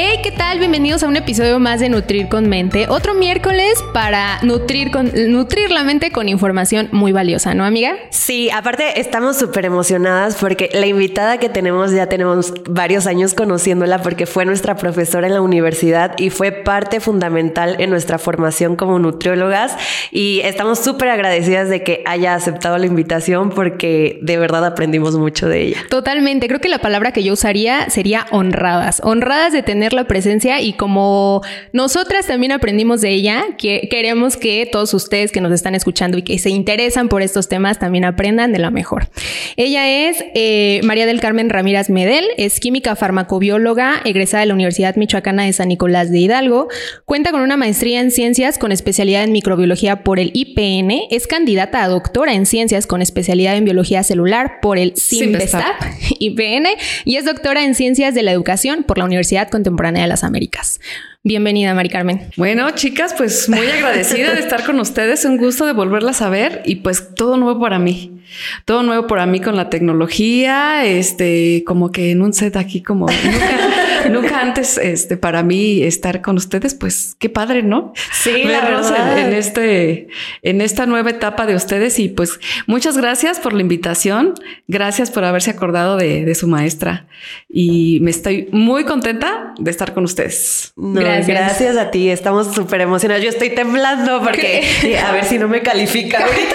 [0.00, 0.60] Hey, ¿qué tal?
[0.60, 2.86] Bienvenidos a un episodio más de Nutrir con Mente.
[2.88, 7.96] Otro miércoles para nutrir, con, nutrir la mente con información muy valiosa, ¿no, amiga?
[8.10, 14.00] Sí, aparte estamos súper emocionadas porque la invitada que tenemos ya tenemos varios años conociéndola
[14.00, 19.00] porque fue nuestra profesora en la universidad y fue parte fundamental en nuestra formación como
[19.00, 19.76] nutriólogas
[20.12, 25.48] y estamos súper agradecidas de que haya aceptado la invitación porque de verdad aprendimos mucho
[25.48, 25.78] de ella.
[25.90, 30.60] Totalmente, creo que la palabra que yo usaría sería honradas, honradas de tener la presencia
[30.60, 35.74] y como nosotras también aprendimos de ella, que queremos que todos ustedes que nos están
[35.74, 39.08] escuchando y que se interesan por estos temas también aprendan de la mejor.
[39.56, 44.96] Ella es eh, María del Carmen Ramírez Medel, es química farmacobióloga, egresada de la Universidad
[44.96, 46.68] Michoacana de San Nicolás de Hidalgo,
[47.04, 51.82] cuenta con una maestría en ciencias con especialidad en microbiología por el IPN, es candidata
[51.82, 55.82] a doctora en ciencias con especialidad en biología celular por el CIMBESTAP
[56.18, 56.66] IPN
[57.04, 60.80] y es doctora en ciencias de la educación por la Universidad Contemporánea de las Américas.
[61.22, 62.30] Bienvenida, Mari Carmen.
[62.36, 65.24] Bueno, chicas, pues muy agradecida de estar con ustedes.
[65.24, 68.17] Un gusto de volverlas a ver y pues todo nuevo para mí.
[68.64, 73.06] Todo nuevo para mí con la tecnología, este, como que en un set aquí como
[74.10, 77.92] nunca, antes, este, para mí estar con ustedes, pues qué padre, ¿no?
[78.12, 79.18] Sí, la verdad.
[79.18, 80.08] En, este,
[80.42, 84.34] en esta nueva etapa de ustedes y pues muchas gracias por la invitación.
[84.66, 87.06] Gracias por haberse acordado de, su maestra
[87.48, 90.72] y me estoy muy contenta de estar con ustedes.
[90.76, 91.26] gracias.
[91.26, 92.10] gracias a ti.
[92.10, 93.24] Estamos súper emocionados.
[93.24, 96.54] Yo estoy temblando porque a ver si no me califica ahorita.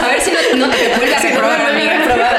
[0.00, 2.36] a ver si no, te vuelve a reprobar.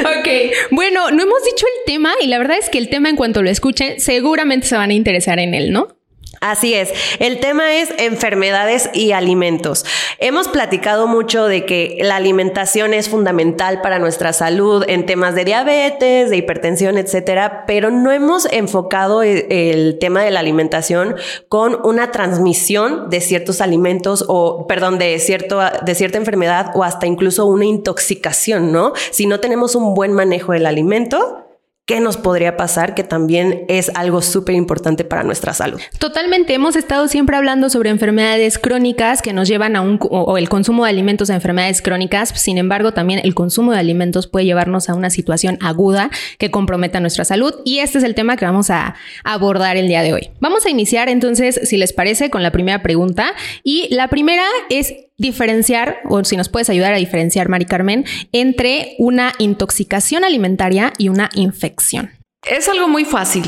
[0.18, 0.28] ok,
[0.70, 3.42] bueno, no hemos dicho el tema y la verdad es que el tema en cuanto
[3.42, 5.99] lo escuchen seguramente se van a interesar en él, ¿no?
[6.40, 9.84] Así es, el tema es enfermedades y alimentos.
[10.18, 15.44] Hemos platicado mucho de que la alimentación es fundamental para nuestra salud en temas de
[15.44, 21.16] diabetes, de hipertensión, etcétera, pero no hemos enfocado e, el tema de la alimentación
[21.50, 27.06] con una transmisión de ciertos alimentos o, perdón, de, cierto, de cierta enfermedad o hasta
[27.06, 28.94] incluso una intoxicación, ¿no?
[29.10, 31.49] Si no tenemos un buen manejo del alimento,
[31.90, 35.80] qué nos podría pasar, que también es algo súper importante para nuestra salud.
[35.98, 40.48] Totalmente, hemos estado siempre hablando sobre enfermedades crónicas que nos llevan a un, o, el
[40.48, 44.88] consumo de alimentos a enfermedades crónicas, sin embargo también el consumo de alimentos puede llevarnos
[44.88, 48.70] a una situación aguda que comprometa nuestra salud y este es el tema que vamos
[48.70, 50.30] a abordar el día de hoy.
[50.38, 53.32] Vamos a iniciar entonces, si les parece, con la primera pregunta
[53.64, 58.94] y la primera es diferenciar, o si nos puedes ayudar a diferenciar, Mari Carmen, entre
[58.98, 62.10] una intoxicación alimentaria y una infección.
[62.48, 63.44] Es algo muy fácil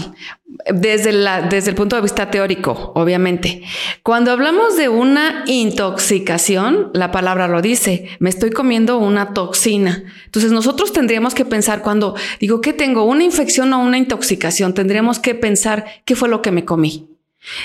[0.71, 1.13] desde,
[1.49, 3.63] desde el punto de vista teórico, obviamente.
[4.03, 10.05] Cuando hablamos de una intoxicación, la palabra lo dice, me estoy comiendo una toxina.
[10.27, 15.19] Entonces nosotros tendríamos que pensar cuando digo que tengo una infección o una intoxicación, tendríamos
[15.19, 17.12] que pensar qué fue lo que me comí.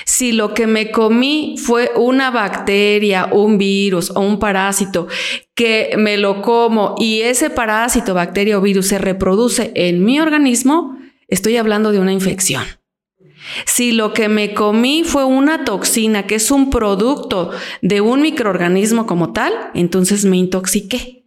[0.04, 5.06] Si lo que me comí fue una bacteria, un virus o un parásito
[5.54, 10.98] que me lo como y ese parásito, bacteria o virus se reproduce en mi organismo,
[11.28, 12.64] estoy hablando de una infección.
[13.66, 17.50] Si lo que me comí fue una toxina, que es un producto
[17.80, 21.24] de un microorganismo como tal, entonces me intoxiqué.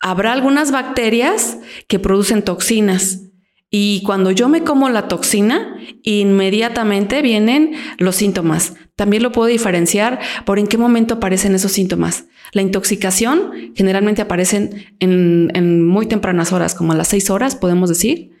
[0.00, 3.31] Habrá algunas bacterias que producen toxinas
[3.74, 8.74] y cuando yo me como la toxina, inmediatamente vienen los síntomas.
[8.96, 12.26] También lo puedo diferenciar por en qué momento aparecen esos síntomas.
[12.52, 18.32] La intoxicación generalmente aparecen en, muy tempranas horas, como a las seis horas, podemos decir.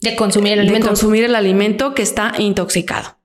[0.00, 0.86] De consumir el alimento.
[0.86, 3.16] De consumir el alimento que está intoxicado.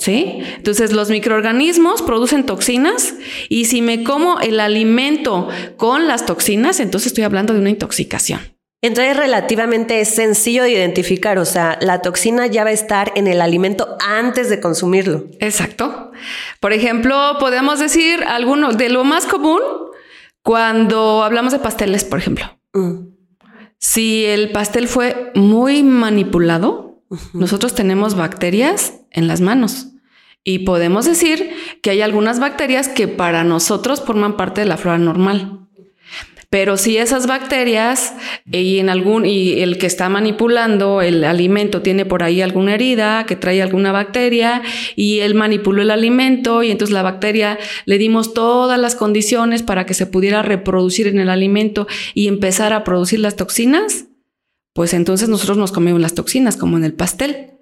[0.00, 0.40] ¿Sí?
[0.56, 3.14] Entonces los microorganismos producen toxinas
[3.48, 8.40] y si me como el alimento con las toxinas, entonces estoy hablando de una intoxicación.
[8.82, 13.42] Entonces relativamente sencillo de identificar, o sea, la toxina ya va a estar en el
[13.42, 15.26] alimento antes de consumirlo.
[15.38, 16.12] Exacto.
[16.60, 19.60] Por ejemplo, podemos decir alguno de lo más común
[20.42, 22.46] cuando hablamos de pasteles, por ejemplo.
[22.72, 23.10] Mm.
[23.76, 27.02] Si el pastel fue muy manipulado,
[27.32, 29.88] nosotros tenemos bacterias en las manos.
[30.42, 31.50] Y podemos decir
[31.82, 35.68] que hay algunas bacterias que para nosotros forman parte de la flora normal.
[36.50, 38.12] Pero si esas bacterias
[38.50, 43.24] y en algún y el que está manipulando el alimento tiene por ahí alguna herida
[43.24, 44.60] que trae alguna bacteria
[44.96, 49.86] y él manipuló el alimento y entonces la bacteria le dimos todas las condiciones para
[49.86, 54.06] que se pudiera reproducir en el alimento y empezar a producir las toxinas,
[54.72, 57.52] pues entonces nosotros nos comemos las toxinas como en el pastel.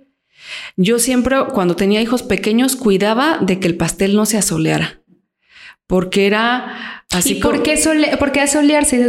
[0.79, 5.03] Yo siempre cuando tenía hijos pequeños cuidaba de que el pastel no se asoleara
[5.89, 8.43] porque era Así ¿Y por qué, sole por qué?
[8.43, 8.55] Es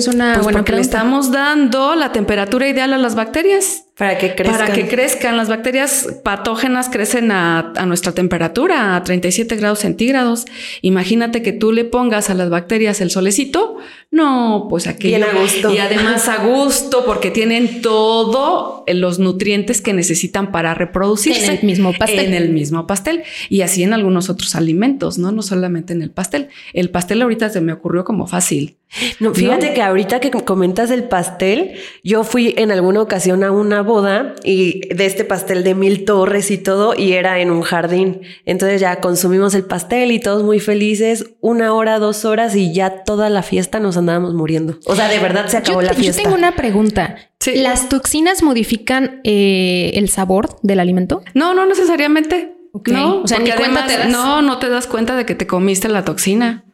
[0.07, 3.85] una pues porque le estamos dando la temperatura ideal a las bacterias.
[3.99, 4.57] Para que crezcan.
[4.57, 5.35] Para que crezcan.
[5.35, 10.45] Las bacterias patógenas crecen a, nuestra temperatura, a 37 grados centígrados.
[10.81, 13.75] Imagínate que tú le pongas a las bacterias el solecito.
[14.09, 15.09] No, pues aquí.
[15.09, 15.73] Bien a gusto.
[15.73, 21.47] Y además a gusto, porque tienen todos los nutrientes que necesitan para reproducirse.
[21.47, 22.19] En el mismo pastel.
[22.19, 23.23] En el mismo pastel.
[23.49, 25.33] Y así en algunos otros alimentos, ¿no?
[25.33, 26.47] No solamente en el pastel.
[26.71, 28.77] El pastel ahorita se me ocurrió como fácil.
[29.19, 33.81] No, fíjate que ahorita que comentas el pastel, yo fui en alguna ocasión a una
[33.81, 38.21] boda y de este pastel de mil torres y todo, y era en un jardín.
[38.45, 43.03] Entonces ya consumimos el pastel y todos muy felices, una hora, dos horas y ya
[43.03, 44.77] toda la fiesta nos andábamos muriendo.
[44.85, 46.21] O sea, de verdad se acabó la fiesta.
[46.21, 47.15] Yo tengo una pregunta.
[47.55, 51.23] ¿Las toxinas modifican eh, el sabor del alimento?
[51.33, 52.55] No, no necesariamente.
[52.85, 54.09] No, o sea, ni te das.
[54.09, 56.65] No, no te das cuenta de que te comiste la toxina.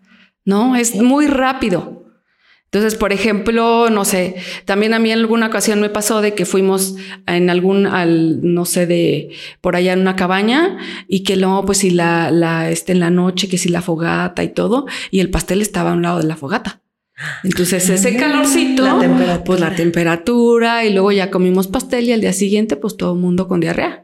[0.45, 2.05] No, es muy rápido.
[2.65, 6.45] Entonces, por ejemplo, no sé, también a mí en alguna ocasión me pasó de que
[6.45, 6.95] fuimos
[7.25, 9.29] en algún, al, no sé, de
[9.61, 10.77] por allá en una cabaña
[11.07, 14.43] y que luego, pues si la, la, este, en la noche, que si la fogata
[14.43, 16.81] y todo, y el pastel estaba a un lado de la fogata.
[17.45, 18.99] Entonces ese ah, calorcito,
[19.45, 23.19] pues la temperatura y luego ya comimos pastel y al día siguiente pues todo el
[23.19, 24.03] mundo con diarrea.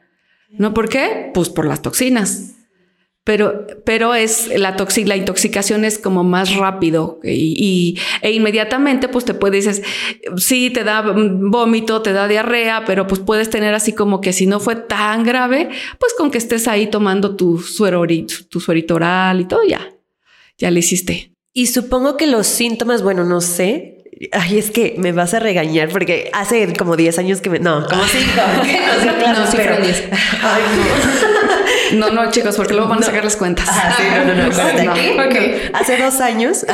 [0.49, 1.29] ¿No por qué?
[1.33, 2.53] Pues por las toxinas
[3.23, 4.75] pero, pero es la,
[5.05, 9.83] la intoxicación es como más rápido y, e inmediatamente pues te puedes, dices,
[10.37, 14.47] sí, te da vómito, te da diarrea, pero pues puedes tener así como que si
[14.47, 15.69] no fue tan grave,
[15.99, 18.03] pues con que estés ahí tomando tu suero,
[18.49, 19.87] tu suerito oral y todo ya,
[20.57, 21.35] ya le hiciste.
[21.53, 23.97] Y supongo que los síntomas, bueno, no sé,
[24.33, 27.57] Ay, es que me vas a regañar porque hace como 10 años que me.
[27.57, 28.25] No, como 5.
[29.05, 30.03] no, no, sí, pero 10.
[30.43, 31.40] Ay, no.
[31.93, 33.67] No, no, chicos, porque luego van a sacar las cuentas.
[33.69, 35.25] Ah, sí, no, no, no.
[35.31, 35.69] Okay.
[35.73, 36.65] Hace dos años,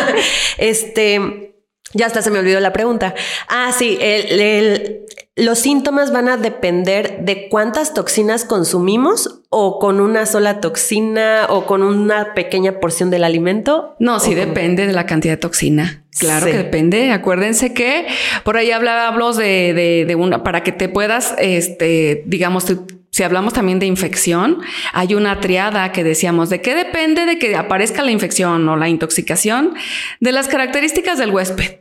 [0.58, 1.54] este,
[1.92, 3.14] ya hasta se me olvidó la pregunta.
[3.48, 5.06] Ah, sí, el,
[5.36, 11.66] los síntomas van a depender de cuántas toxinas consumimos o con una sola toxina o
[11.66, 13.96] con una pequeña porción del alimento.
[13.98, 16.04] No, sí depende de la cantidad de toxina.
[16.18, 17.10] Claro que depende.
[17.10, 18.06] Acuérdense que
[18.44, 22.66] por ahí hablábamos de, de, de una, para que te puedas, este, digamos,
[23.10, 24.60] si hablamos también de infección,
[24.92, 28.88] hay una triada que decíamos, ¿de qué depende de que aparezca la infección o la
[28.88, 29.74] intoxicación?
[30.20, 31.80] De las características del huésped.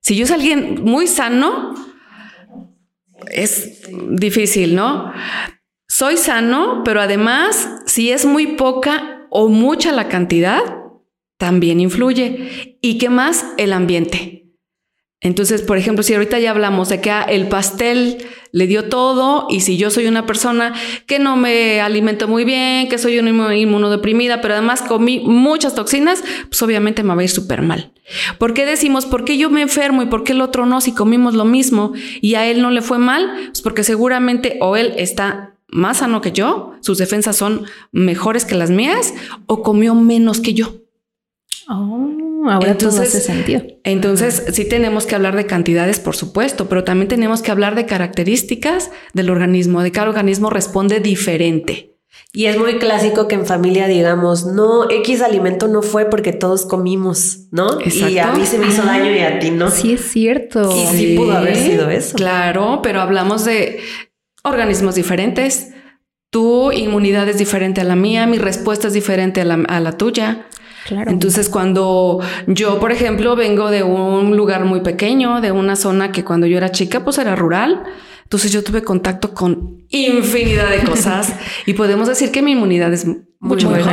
[0.00, 1.74] Si yo soy alguien muy sano,
[3.30, 5.12] es difícil, ¿no?
[5.88, 10.60] Soy sano, pero además, si es muy poca o mucha la cantidad,
[11.38, 12.78] también influye.
[12.80, 13.44] ¿Y qué más?
[13.56, 14.47] El ambiente.
[15.20, 18.18] Entonces, por ejemplo, si ahorita ya hablamos de que ah, el pastel
[18.52, 20.74] le dio todo y si yo soy una persona
[21.06, 26.22] que no me alimento muy bien, que soy una inmunodeprimida, pero además comí muchas toxinas,
[26.48, 27.92] pues obviamente me va a ir súper mal.
[28.38, 30.94] ¿Por qué decimos, por qué yo me enfermo y por qué el otro no si
[30.94, 33.28] comimos lo mismo y a él no le fue mal?
[33.48, 38.54] Pues porque seguramente o él está más sano que yo, sus defensas son mejores que
[38.54, 39.12] las mías
[39.46, 40.76] o comió menos que yo.
[41.68, 43.62] Oh ahora entonces, todo hace sentido.
[43.84, 47.86] Entonces, sí tenemos que hablar de cantidades, por supuesto, pero también tenemos que hablar de
[47.86, 51.88] características del organismo, de cada organismo responde diferente.
[52.32, 56.66] Y es muy clásico que en familia digamos, no, X alimento no fue porque todos
[56.66, 57.80] comimos, ¿no?
[57.80, 58.08] Exacto.
[58.08, 59.70] Y a mí se me hizo daño y a ti no.
[59.70, 60.70] Sí, es cierto.
[60.70, 62.16] Y sí, pudo haber sido eso.
[62.16, 63.80] Claro, pero hablamos de
[64.44, 65.70] organismos diferentes.
[66.30, 69.96] Tu inmunidad es diferente a la mía, mi respuesta es diferente a la, a la
[69.96, 70.46] tuya.
[70.90, 76.24] Entonces, cuando yo, por ejemplo, vengo de un lugar muy pequeño, de una zona que
[76.24, 77.84] cuando yo era chica, pues era rural.
[78.22, 81.34] Entonces yo tuve contacto con infinidad de cosas
[81.66, 83.06] y podemos decir que mi inmunidad es
[83.40, 83.92] mucho mejor.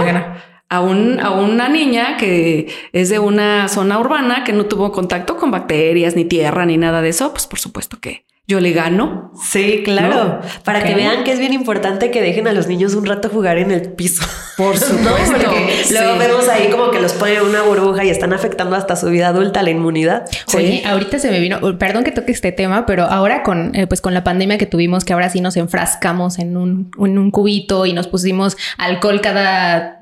[0.67, 5.37] A, un, a una niña que es de una zona urbana que no tuvo contacto
[5.37, 9.31] con bacterias, ni tierra, ni nada de eso, pues por supuesto que, yo le gano.
[9.41, 10.39] Sí, claro.
[10.63, 13.57] Para que vean que es bien importante que dejen a los niños un rato jugar
[13.57, 14.23] en el piso.
[14.55, 15.33] Por No, supuesto.
[15.33, 16.19] porque luego Sí.
[16.19, 19.29] vemos ahí como que los ponen en una burbuja y están afectando hasta su vida
[19.29, 20.25] adulta, la inmunidad.
[20.55, 23.99] Oye, ahorita se me vino, perdón que toque este tema, pero ahora con, eh, pues
[24.01, 27.85] con la pandemia que tuvimos, que ahora sí nos enfrascamos en un, en un cubito
[27.87, 29.97] y nos pusimos alcohol cada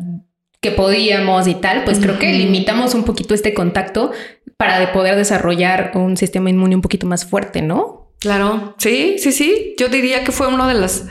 [0.59, 4.12] que podíamos y tal, pues creo que limitamos un poquito este contacto
[4.57, 8.02] para de poder desarrollar un sistema inmune un poquito más fuerte, ¿no?
[8.24, 9.75] Claro, sí, sí, sí.
[9.77, 11.08] Yo diría que fue uno de las,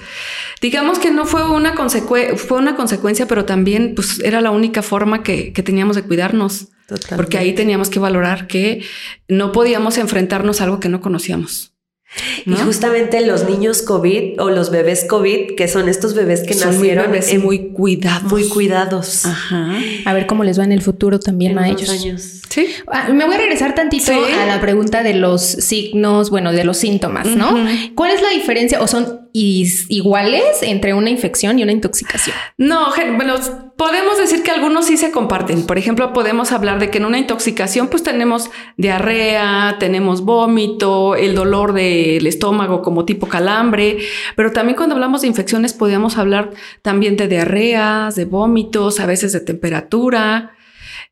[0.63, 4.81] digamos que no fue una consecuencia, fue una consecuencia, pero también pues era la única
[4.81, 7.17] forma que, que teníamos de cuidarnos, Totalmente.
[7.17, 8.83] porque ahí teníamos que valorar que
[9.29, 11.72] no podíamos enfrentarnos a algo que no conocíamos.
[12.47, 16.69] Y justamente los niños COVID o los bebés COVID, que son estos bebés que Son
[16.69, 18.31] muy nacieron bebés en- muy cuidados.
[18.31, 19.25] muy cuidados.
[19.25, 19.75] Ajá.
[20.05, 21.89] A ver cómo les va en el futuro también en a ellos.
[21.89, 22.41] años.
[22.51, 22.67] Sí.
[22.87, 24.33] Ah, me voy a regresar tantito Sí.
[24.39, 27.55] a la pregunta de los signos, bueno, de los síntomas, ¿no?
[27.95, 32.37] ¿Cuál es la diferencia o son iguales entre una infección y una intoxicación?
[32.59, 33.35] No, bueno,
[33.77, 35.67] podemos decir que algunos sí se comparten.
[35.67, 41.35] Por ejemplo, podemos hablar de que en una intoxicación pues tenemos diarrea, tenemos vómito, el
[41.35, 43.99] dolor del estómago como tipo calambre,
[44.37, 46.51] pero también cuando hablamos de infecciones podríamos hablar
[46.83, 50.53] también de diarreas, de vómitos, a veces de temperatura.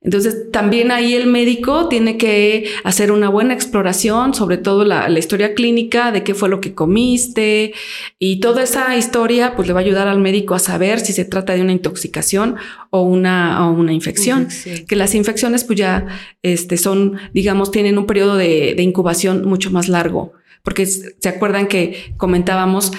[0.03, 5.19] Entonces, también ahí el médico tiene que hacer una buena exploración, sobre todo la, la
[5.19, 7.75] historia clínica de qué fue lo que comiste
[8.19, 11.27] y toda esa historia, pues le va a ayudar al médico a saber si se
[11.27, 12.57] trata de una intoxicación
[12.89, 14.49] o una, o una infección.
[14.89, 16.07] Que las infecciones, pues ya
[16.43, 20.33] este, son, digamos, tienen un periodo de, de incubación mucho más largo.
[20.63, 22.93] Porque se acuerdan que comentábamos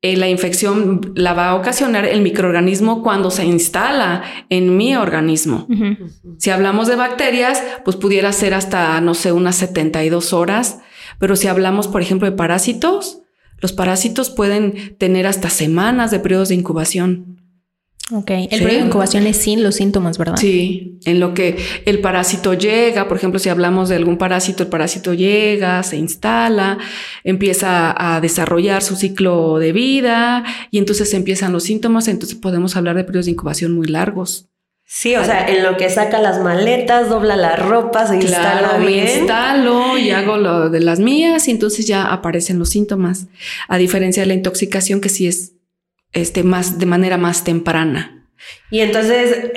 [0.00, 5.66] eh, la infección la va a ocasionar el microorganismo cuando se instala en mi organismo.
[6.38, 10.80] Si hablamos de bacterias, pues pudiera ser hasta, no sé, unas 72 horas.
[11.18, 13.22] Pero si hablamos, por ejemplo, de parásitos,
[13.58, 17.38] los parásitos pueden tener hasta semanas de periodos de incubación.
[18.10, 18.30] Ok.
[18.30, 18.58] El Sí.
[18.64, 20.36] periodo de incubación es sin los síntomas, ¿verdad?
[20.36, 24.70] Sí, en lo que el parásito llega, por ejemplo, si hablamos de algún parásito, el
[24.70, 26.78] parásito llega, se instala,
[27.24, 32.96] empieza a desarrollar su ciclo de vida y entonces empiezan los síntomas, entonces podemos hablar
[32.96, 34.46] de periodos de incubación muy largos.
[34.90, 38.78] Sí, o sea, en lo que saca las maletas, dobla la ropa, se instala Claro,
[38.78, 39.06] me bien.
[39.18, 43.26] instalo y hago lo de las mías y entonces ya aparecen los síntomas.
[43.68, 45.52] A diferencia de la intoxicación que sí es
[46.12, 48.26] este más de manera más temprana.
[48.70, 49.50] Y entonces,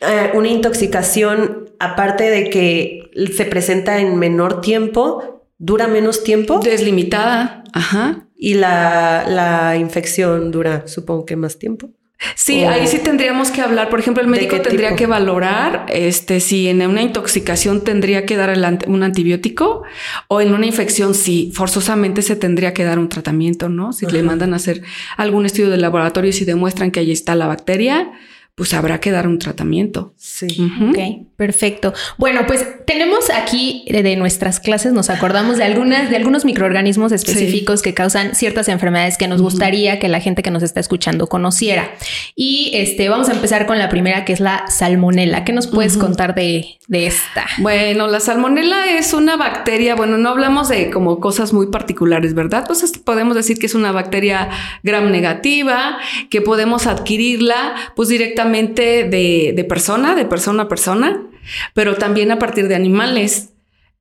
[0.00, 7.64] eh, una intoxicación, aparte de que se presenta en menor tiempo, dura menos tiempo Deslimitada,
[7.72, 8.26] ajá.
[8.36, 11.90] y la, la infección dura, supongo que más tiempo.
[12.34, 13.88] Sí, O- ahí sí tendríamos que hablar.
[13.90, 14.98] Por ejemplo, el ¿De médico tendría tipo?
[14.98, 19.82] que valorar este, si en una intoxicación tendría que dar el ant- un antibiótico
[20.28, 23.92] o en una infección sí, forzosamente se tendría que dar un tratamiento, ¿no?
[23.92, 24.82] Si le mandan a hacer
[25.16, 28.10] algún estudio de laboratorio y si demuestran que ahí está la bacteria,
[28.56, 30.14] pues habrá que dar un tratamiento.
[30.16, 30.46] Sí.
[30.88, 31.92] Ok, perfecto.
[32.18, 37.10] Bueno, pues tenemos aquí de, de nuestras clases, nos acordamos de algunas, de algunos microorganismos
[37.10, 41.26] específicos que causan ciertas enfermedades que nos gustaría que la gente que nos está escuchando
[41.26, 41.94] conociera.
[42.36, 45.44] Y este, vamos a empezar con la primera, que es la salmonela.
[45.44, 47.46] ¿Qué nos puedes contar de, de esta?
[47.58, 52.60] Bueno, la salmonela es una bacteria, bueno, no hablamos de como cosas muy particulares, ¿verdad?
[52.60, 54.48] Entonces podemos decir que es una bacteria
[54.84, 55.98] gram negativa,
[56.30, 61.26] que podemos adquirirla pues directamente de, de persona, de persona a persona,
[61.74, 63.50] pero también a partir de animales.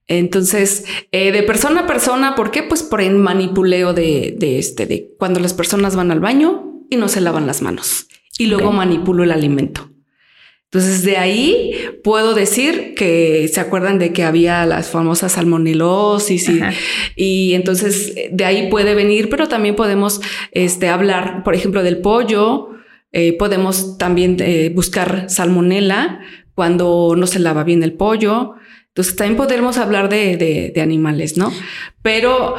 [0.08, 2.64] Entonces, eh, de persona a persona, ¿por qué?
[2.64, 6.98] Pues por el manipuleo de, de este, de cuando las personas van al baño y
[6.98, 8.08] no se lavan las manos
[8.38, 8.76] y luego Ok.
[8.76, 9.90] manipulo el alimento.
[10.66, 11.72] Entonces, de ahí
[12.04, 16.60] puedo decir que se acuerdan de que había las famosas salmonelosis y,
[17.16, 20.20] y entonces de ahí puede venir, pero también podemos
[20.52, 22.70] este, hablar, por ejemplo, del pollo.
[23.14, 26.20] Eh, podemos también eh, buscar salmonela
[26.56, 28.56] cuando no se lava bien el pollo.
[28.90, 31.52] Entonces, también podremos hablar de, animales, ¿no?
[32.02, 32.56] Pero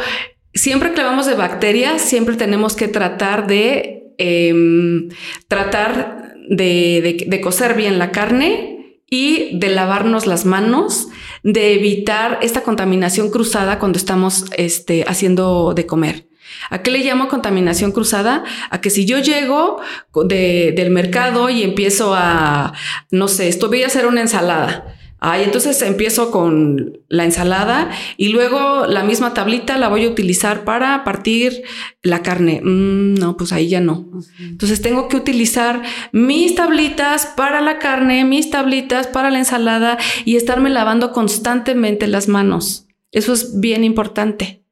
[0.55, 5.11] siempre que hablamos de bacterias, siempre tenemos que tratar de em,
[5.49, 11.09] tratar de, de- de cocer bien la carne y de lavarnos las manos,
[11.43, 16.27] de evitar esta contaminación cruzada cuando estamos este, haciendo de comer.
[16.71, 18.45] ¿A qué le llamo contaminación cruzada?
[18.71, 19.81] A que si yo llego
[20.27, 22.73] de- del mercado y empiezo a,
[23.11, 24.97] no sé, esto voy a hacer una ensalada.
[25.27, 30.65] Ay, entonces empiezo con la ensalada y luego la misma tablita la voy a utilizar
[30.65, 31.63] para partir
[32.03, 32.61] la carne.
[32.63, 34.07] Mm, no, pues ahí ya no.
[34.39, 35.81] Entonces tengo que utilizar
[36.13, 42.29] mis tablitas para la carne, mis tablitas para la ensalada y estarme lavando constantemente las
[42.29, 42.87] manos.
[43.11, 44.64] Eso es bien importante.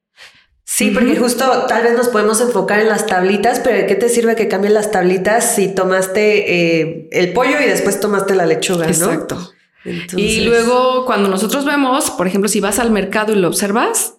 [0.65, 4.09] Sí, porque justo tal vez nos podemos enfocar en las tablitas, pero ¿de qué te
[4.09, 8.87] sirve que cambien las tablitas si tomaste eh, el pollo y después tomaste la lechuga?
[8.87, 8.91] ¿no?
[8.91, 9.53] Exacto.
[9.85, 14.15] Y Entonces- luego cuando nosotros vemos, por ejemplo, si vas al mercado y lo observas,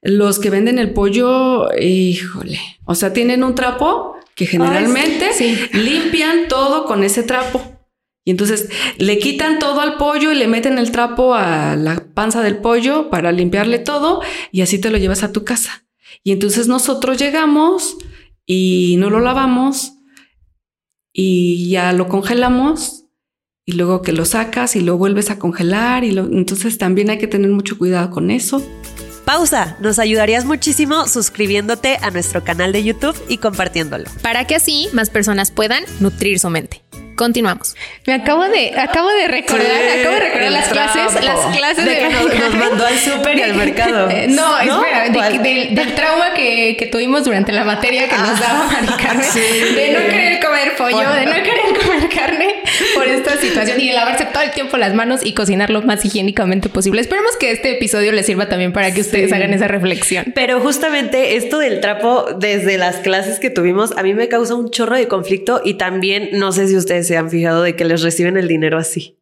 [0.00, 5.58] los que venden el pollo, híjole, o sea, tienen un trapo que generalmente sí.
[5.72, 7.77] limpian todo con ese trapo.
[8.28, 8.68] Y entonces
[8.98, 13.08] le quitan todo al pollo y le meten el trapo a la panza del pollo
[13.08, 14.20] para limpiarle todo
[14.52, 15.86] y así te lo llevas a tu casa.
[16.22, 17.96] Y entonces nosotros llegamos
[18.44, 19.94] y no lo lavamos
[21.10, 23.06] y ya lo congelamos
[23.64, 27.16] y luego que lo sacas y lo vuelves a congelar y lo, entonces también hay
[27.16, 28.62] que tener mucho cuidado con eso.
[29.24, 34.04] Pausa, nos ayudarías muchísimo suscribiéndote a nuestro canal de YouTube y compartiéndolo.
[34.20, 36.82] Para que así más personas puedan nutrir su mente.
[37.18, 37.74] Continuamos.
[38.06, 41.90] Me acabo de, acabo de recordar, Sí, acabo de recordar las clases, las clases De
[41.90, 44.08] de, que nos- nos mandó al súper y al mercado.
[44.08, 44.84] Eh, No, ¿No?
[44.84, 45.08] espera,
[45.42, 49.40] del- trauma que, que tuvimos durante la materia que nos daba Mari Carmen, Sí.
[49.40, 52.54] de no querer comer pollo, de no querer comer carne
[52.94, 56.04] por esta situación y de lavarse todo el tiempo las manos y cocinar lo más
[56.04, 57.00] higiénicamente posible.
[57.00, 59.34] Esperemos que este episodio les sirva también para que ustedes Sí.
[59.34, 60.26] hagan esa reflexión.
[60.36, 64.70] Pero justamente esto del trapo, desde las clases que tuvimos, a mí me causa un
[64.70, 68.02] chorro de conflicto y también no sé si ustedes se han fijado de que les
[68.02, 69.16] reciben el dinero así.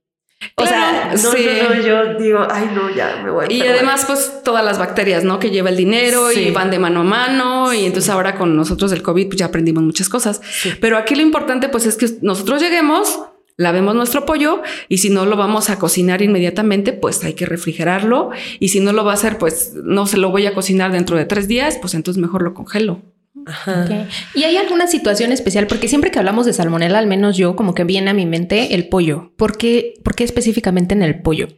[0.56, 1.46] O sea, no, sí.
[1.62, 4.78] no, no, yo digo, ay, no, ya me voy a Y además, pues todas las
[4.78, 5.38] bacterias, ¿no?
[5.38, 6.40] Que lleva el dinero Sí.
[6.40, 7.72] y van de mano a mano.
[7.72, 10.42] Y entonces ahora con nosotros del COVID, pues ya aprendimos muchas cosas.
[10.78, 13.20] Pero aquí lo importante, pues es que nosotros lleguemos,
[13.56, 18.30] lavemos nuestro pollo y si no lo vamos a cocinar inmediatamente, pues hay que refrigerarlo.
[18.60, 21.16] Y si no lo va a hacer, pues no se lo voy a cocinar dentro
[21.16, 23.00] de tres días, pues entonces mejor lo congelo.
[23.46, 23.86] Ajá.
[24.34, 25.66] ¿Y hay alguna situación especial?
[25.68, 28.74] Porque siempre que hablamos de salmonela, al menos yo, como que viene a mi mente
[28.74, 29.32] el pollo.
[29.36, 31.48] ¿Por qué, por qué específicamente en el pollo?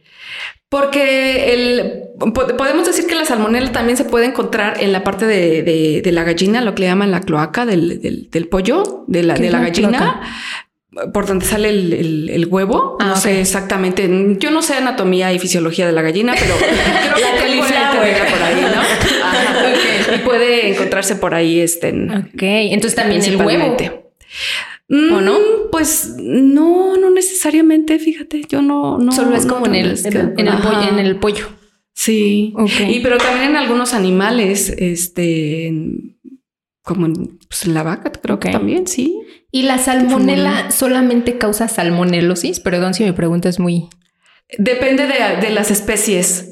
[0.69, 5.25] Porque el, po- podemos decir que la salmonela también se puede encontrar en la parte
[5.25, 9.03] de, de- de la gallina, lo que le llaman la cloaca del, del- del pollo,
[9.07, 10.21] de la, ¿Qué de la gallina.
[11.13, 12.97] Por donde sale el, el- el huevo.
[12.99, 14.07] Ah, no sé exactamente.
[14.39, 17.39] Yo no sé anatomía y fisiología de la gallina, pero creo que La
[18.31, 18.61] por ahí,
[20.19, 21.89] puede encontrarse por ahí este.
[21.89, 23.47] en- Ok, entonces también el huevo.
[23.75, 24.05] principalmente.
[24.91, 25.37] ¿O no?
[25.71, 29.11] Pues no, no necesariamente, fíjate, yo no, no.
[29.11, 31.47] Solo es no como en el, es en, que- en el pollo, en el pollo.
[31.93, 32.53] Sí.
[32.55, 32.71] Ok.
[32.89, 36.17] Y pero también en algunos animales, este, en-
[36.81, 39.19] como en, pues, en la vaca, creo que también, sí.
[39.51, 42.59] Y la salmonela solamente causa salmonelosis.
[42.59, 43.87] Perdón si mi pregunta es muy.
[44.57, 46.48] Depende de, de las especies.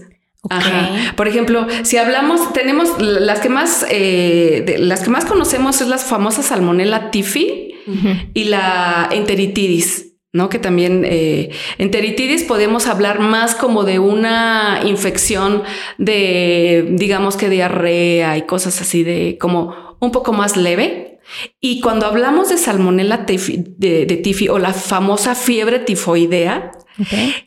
[0.50, 0.90] Ajá.
[1.16, 5.88] Por ejemplo, si hablamos, tenemos las que más, eh, de- las que más conocemos es
[5.88, 7.74] las famosas salmonella tifi
[8.34, 10.50] y la enteritidis, ¿no?
[10.50, 15.64] Que también eh, enteritidis podemos hablar más como de una infección
[15.98, 21.20] de, digamos que diarrea y cosas así de como un poco más leve.
[21.60, 26.72] Y cuando hablamos de salmonella tifi, de, de tifi o la famosa fiebre tifoidea,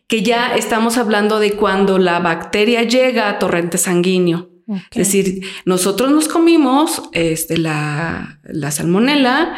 [0.07, 4.49] Que ya estamos hablando de cuando la bacteria llega a torrente sanguíneo.
[4.93, 9.55] Es decir, nosotros nos comimos este, la, la salmonela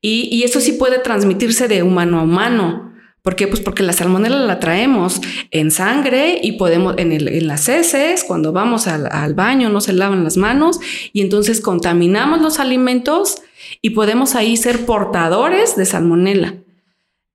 [0.00, 2.92] y, y eso sí puede transmitirse de humano a humano.
[3.20, 3.46] ¿Por qué?
[3.46, 8.24] Pues porque la salmonela la traemos en sangre y podemos en, el- en las heces,
[8.24, 10.78] cuando vamos al, al baño no se lavan las manos
[11.12, 13.42] y entonces contaminamos los alimentos
[13.82, 16.54] y podemos ahí ser portadores de salmonela.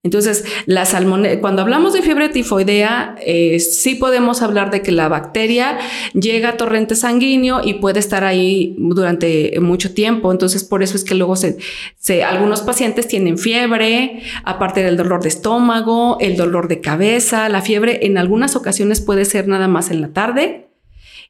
[0.02, 0.86] Entonces, la
[1.42, 5.78] cuando hablamos de fiebre tifoidea, eh, sí podemos hablar de que la bacteria
[6.14, 10.32] llega a torrente sanguíneo y puede estar ahí durante mucho tiempo.
[10.32, 11.58] Entonces, por eso es que luego se-
[12.24, 18.06] algunos pacientes tienen fiebre, aparte del dolor de estómago, el dolor de cabeza, la fiebre
[18.06, 20.70] en algunas ocasiones puede ser nada más en la tarde.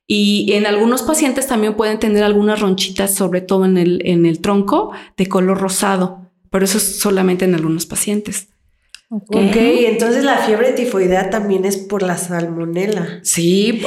[0.06, 4.42] Y en algunos pacientes también pueden tener algunas ronchitas, sobre todo en el, en el
[4.42, 6.32] tronco, de color rosado.
[6.52, 8.48] Pero eso es solamente en algunos pacientes.
[9.12, 9.36] Ok.
[9.36, 13.20] Ok, entonces la fiebre tifoidea también es por la salmonela.
[13.24, 13.82] Sí,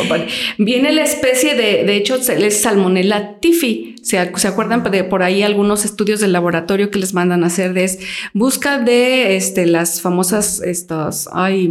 [0.58, 3.94] viene la especie de, de hecho, se- es Salmonella tifi.
[4.02, 7.46] ¿Se, ac- ¿Se acuerdan de por ahí algunos estudios del laboratorio que les mandan a
[7.46, 8.00] hacer de es
[8.34, 11.70] busca de este, las famosas, estos, ay,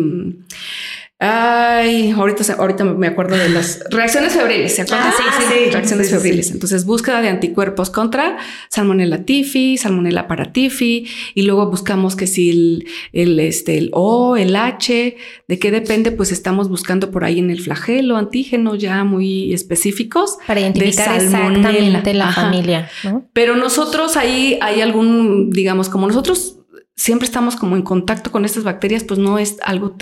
[1.24, 5.10] ay, ahorita, ahorita me acuerdo de las reacciones febriles, ¿se acuerdan?
[5.10, 5.70] Ah, sí, sí.
[5.72, 6.50] reacciones Sí, sí, febriles.
[6.50, 12.88] Entonces, búsqueda de anticuerpos contra Salmonella tifi, Salmonella paratifi, y luego buscamos que si el,
[13.14, 15.16] el, este, el O, el H,
[15.48, 16.12] ¿de qué depende?
[16.12, 20.40] Pues estamos buscando por ahí en el flagelo antígenos ya muy específicos.
[20.48, 22.42] Para identificar de exactamente la Ajá.
[22.42, 23.30] familia, ¿no?
[23.34, 26.58] Pero nosotros ahí hay algún, digamos, como nosotros
[26.96, 29.96] siempre estamos como en contacto con estas bacterias, pues no es algo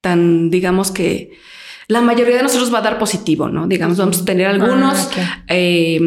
[0.00, 1.32] tan, digamos que
[1.88, 3.66] la mayoría de nosotros va a dar positivo, ¿no?
[3.66, 5.98] Digamos, vamos a tener algunos, Ah, eh,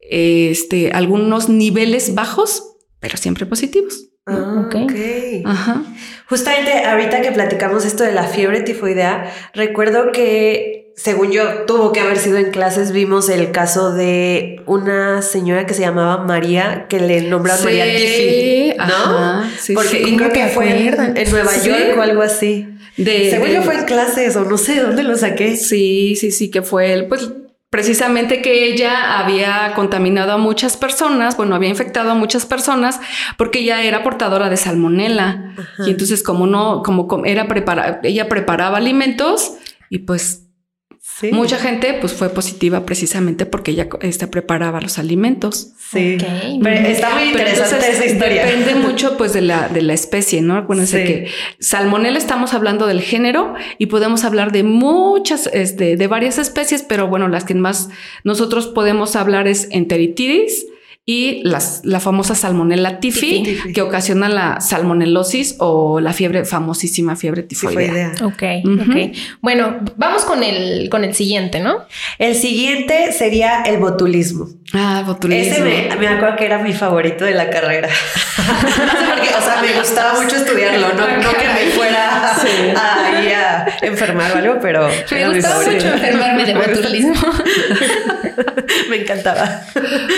[0.00, 4.08] este, algunos niveles bajos, pero siempre positivos.
[4.26, 4.74] Ah, Ok.
[4.84, 4.92] ok.
[5.46, 5.82] Ajá.
[6.28, 12.00] Justamente ahorita que platicamos esto de la fiebre tifoidea, recuerdo que, según yo, tuvo que
[12.00, 16.98] haber sido en clases, vimos el caso de una señora que se llamaba María, que
[17.00, 18.84] le nombraron Sí, María Tifi, ¿no?
[18.84, 20.16] ajá, sí, Porque sí.
[20.16, 21.68] creo ¿Cómo que fue en, Nueva Sí.
[21.68, 22.68] York o algo así.
[22.96, 25.56] De, según de- yo fue en clases o no sé de dónde lo saqué.
[25.56, 27.30] Sí, sí, sí, que fue él, pues
[27.70, 33.00] precisamente que ella había contaminado a muchas personas, bueno, había infectado a muchas personas
[33.36, 35.56] porque ella era portadora de salmonela.
[35.84, 39.54] Y entonces como no, como com- era prepara, ella preparaba alimentos
[39.90, 40.43] y pues
[41.06, 41.30] Sí.
[41.32, 45.68] mucha gente pues fue positiva precisamente porque ella este, preparaba los alimentos.
[45.78, 46.16] Sí.
[46.18, 48.46] Pero está muy Pero interesante entonces esa historia.
[48.46, 50.56] Depende mucho pues de la, de la especie, ¿no?
[50.56, 51.06] Acuérdense Sí.
[51.06, 51.28] que
[51.60, 57.06] salmonella estamos hablando del género y podemos hablar de muchas, este, de varias especies, pero
[57.06, 57.90] bueno, las que más
[58.24, 60.66] nosotros podemos hablar es enteritidis
[61.06, 63.72] y las, la famosa salmonella tifi, Tifi.
[63.74, 68.12] que ocasiona la salmonelosis o la fiebre, famosísima fiebre tifoidea.
[68.14, 68.60] Tifoidea.
[68.62, 68.90] Ok, Ujú.
[68.90, 69.16] ok.
[69.42, 71.76] Bueno, vamos con el, con el siguiente, ¿no?
[72.18, 74.48] El siguiente sería el botulismo.
[74.72, 75.52] Ah, botulismo.
[75.52, 77.88] Ese me, me acuerdo que era mi favorito de la carrera.
[78.38, 82.32] no sé por qué, o sea, me gustaba mucho estudiarlo, no, no que me fuera
[82.34, 83.43] ahí a
[83.82, 87.14] enfermar o algo, pero Me gustaba mucho enfermarme de botulismo.
[88.90, 89.62] me encantaba.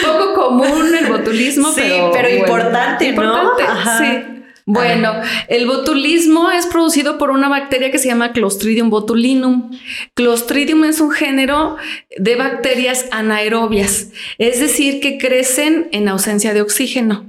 [0.05, 3.25] poco común el botulismo, Sí, pero, pero importante, ¿no?
[3.25, 3.99] Importante, Ajá.
[3.99, 4.33] sí.
[4.69, 5.13] Bueno,
[5.47, 9.71] el botulismo es producido por una bacteria que se llama Clostridium botulinum.
[10.15, 11.77] Clostridium es un género
[12.19, 17.25] de bacterias anaerobias, es decir, que crecen en ausencia de oxígeno.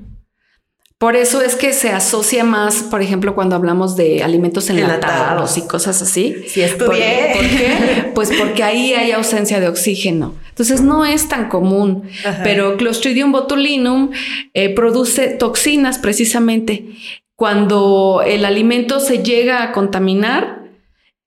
[1.00, 5.68] Por eso es que se asocia más, por ejemplo, cuando hablamos de alimentos enlatados y
[5.68, 6.36] cosas así.
[6.48, 7.30] Sí, ¿Por, estudié.
[7.34, 8.12] por qué?
[8.16, 10.34] Pues porque ahí hay ausencia de oxígeno.
[10.50, 12.42] Entonces no es tan común, Ajá.
[12.44, 14.10] pero Clostridium botulinum
[14.56, 16.88] eh, produce toxinas precisamente
[17.36, 20.66] cuando el alimento se llega a contaminar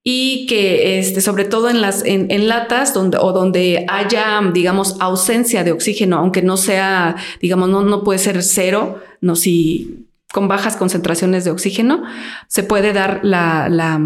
[0.03, 4.97] y que este, sobre todo en las en, en latas donde o donde haya digamos
[4.99, 10.49] ausencia de oxígeno aunque no sea digamos no, no puede ser cero no si con
[10.49, 12.03] bajas concentraciones de oxígeno
[12.49, 14.01] se puede dar la, la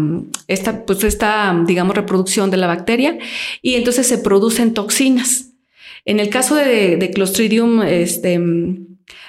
[0.47, 3.17] esta pues esta digamos reproducción de la bacteria
[3.61, 5.51] y entonces se producen toxinas.
[6.07, 8.39] En el caso de, de Clostridium este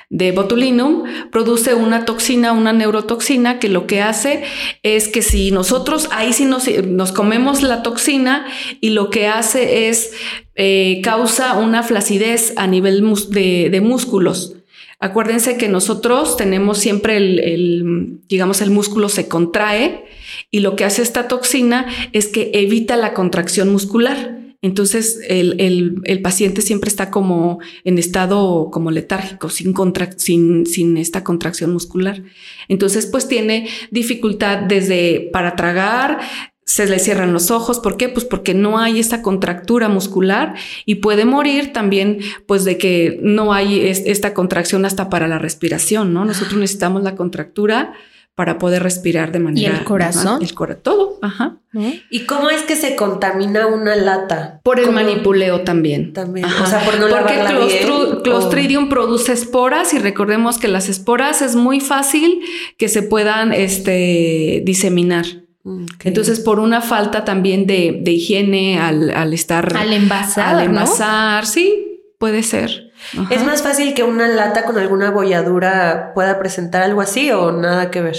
[0.08, 4.44] de botulinum produce una toxina, una neurotoxina que lo que hace
[4.82, 8.46] es que si nosotros ahí sí nos, nos comemos la toxina
[8.80, 10.12] y lo que hace es
[10.54, 14.54] eh, causa una flacidez a nivel de músculos.
[14.98, 20.06] Acuérdense que nosotros tenemos siempre el, el, digamos, el músculo se contrae
[20.50, 24.45] y lo que hace esta toxina es que evita la contracción muscular.
[24.66, 30.96] Entonces el, el, paciente siempre está como en estado como letárgico, sin, contra, sin, sin
[30.96, 32.24] esta contracción muscular.
[32.66, 36.18] Entonces pues tiene dificultad desde para tragar,
[36.64, 37.78] se le cierran los ojos.
[37.78, 38.08] ¿Por qué?
[38.08, 43.52] Pues porque no hay esta contractura muscular y puede morir también, pues de que no
[43.52, 46.24] hay es, esta contracción hasta para la respiración, ¿no?
[46.24, 47.92] Nosotros necesitamos la contractura
[48.36, 49.72] para poder respirar de manera.
[49.72, 50.26] ¿Y el corazón?
[50.26, 51.56] Ajá, el corazón, todo, ajá.
[52.10, 54.60] ¿Y cómo es que se contamina una lata?
[54.62, 54.96] Por el ¿Cómo?
[54.96, 56.12] manipuleo también.
[56.12, 56.44] También.
[56.44, 56.64] Ajá.
[56.64, 58.88] O sea, por no Porque lavarla clostru, bien, Clostridium o...
[58.90, 62.40] produce esporas y recordemos que las esporas es muy fácil
[62.76, 65.24] que se puedan este, diseminar.
[65.64, 66.10] Okay.
[66.10, 69.74] Entonces, por una falta también de, de higiene al, al, estar...
[69.76, 71.48] Al envasar, Al envasar, ¿no?
[71.48, 72.85] sí, puede ser.
[73.18, 73.34] Ajá.
[73.34, 77.90] ¿Es más fácil que una lata con alguna bolladura pueda presentar algo así o nada
[77.90, 78.16] que ver?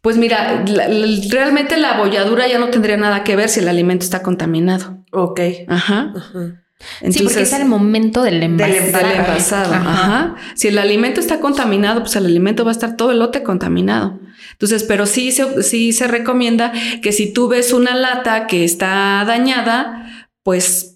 [0.00, 3.68] Pues mira, la, la, realmente la bolladura ya no tendría nada que ver si el
[3.68, 5.04] alimento está contaminado.
[5.12, 5.40] Ok.
[5.68, 6.12] Ajá.
[6.16, 6.62] Ajá.
[7.00, 8.74] Entonces, sí, porque es el momento del envasado.
[8.74, 9.72] Del, del envasado.
[9.72, 9.92] Ajá.
[9.92, 10.34] Ajá.
[10.56, 14.18] Si el alimento está contaminado, pues el alimento va a estar todo el lote contaminado.
[14.52, 19.24] Entonces, pero sí se, sí se recomienda que si tú ves una lata que está
[19.24, 20.91] dañada, pues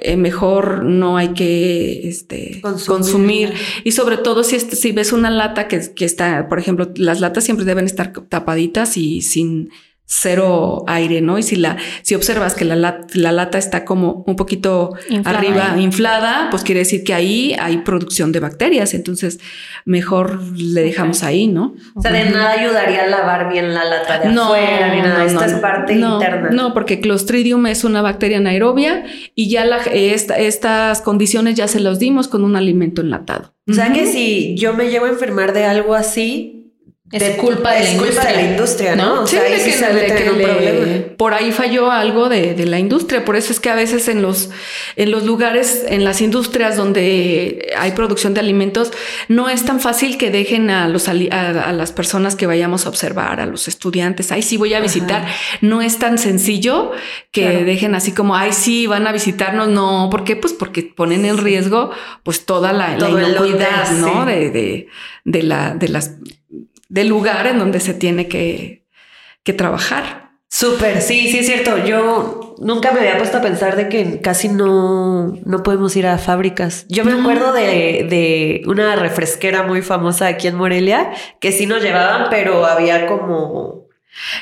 [0.00, 2.86] eh, mejor no hay que este, consumir.
[2.86, 3.54] consumir.
[3.84, 7.44] Y sobre todo si, si ves una lata que, que, está, por ejemplo, las latas
[7.44, 9.70] siempre deben estar tapaditas y sin
[10.14, 11.38] cero aire, ¿no?
[11.38, 15.38] Y si la, si observas que la, la, la lata está como un poquito inflada,
[15.38, 18.92] arriba, inflada, pues quiere decir que ahí hay producción de bacterias.
[18.92, 19.40] Entonces,
[19.86, 21.28] mejor le dejamos okay.
[21.28, 21.74] ahí, ¿no?
[21.94, 25.18] O sea, de nada ayudaría lavar bien la lata de no, afuera, ni nada.
[25.20, 26.50] No, Esta no, es parte no, interna.
[26.50, 31.80] No, porque Clostridium es una bacteria anaerobia y ya la, esta, estas condiciones ya se
[31.80, 33.54] los dimos con un alimento enlatado.
[33.66, 33.94] O sea, uh -huh.
[33.94, 36.61] que si yo me llevo a enfermar de algo así,
[37.12, 39.14] Es culpa de la es culpa industria, de la industria, ¿no?
[39.16, 39.22] ¿no?
[39.22, 41.04] O Sí, sea, ahí sí que, se de mete que en un le- problema.
[41.18, 43.24] por ahí falló algo de, de la industria.
[43.24, 44.48] Por eso es que a veces en los,
[44.96, 48.92] en los lugares, en las industrias donde hay producción de alimentos,
[49.28, 52.88] no es tan fácil que dejen a, los, a, a las personas que vayamos a
[52.88, 54.32] observar, a los estudiantes.
[54.32, 55.26] Ay, sí, voy a visitar.
[55.60, 56.92] No es tan sencillo
[57.30, 57.64] que Claro.
[57.66, 59.68] dejen así como, ay, sí, van a visitarnos.
[59.68, 60.36] No, ¿por qué?
[60.36, 61.90] Pues porque ponen en riesgo
[62.22, 64.24] pues toda la, la inocuidad, ¿no?
[64.24, 64.30] sí.
[64.30, 64.86] De, de,
[65.24, 66.12] de la, de las,
[66.92, 68.84] del lugar en donde se tiene que,
[69.42, 70.32] que trabajar.
[70.48, 71.78] Súper, sí, sí es cierto.
[71.78, 76.18] Yo nunca me había puesto a pensar de que casi no, no podemos ir a
[76.18, 76.84] fábricas.
[76.90, 81.82] Yo me acuerdo de, de una refresquera muy famosa aquí en Morelia que sí nos
[81.82, 83.86] llevaban, pero había como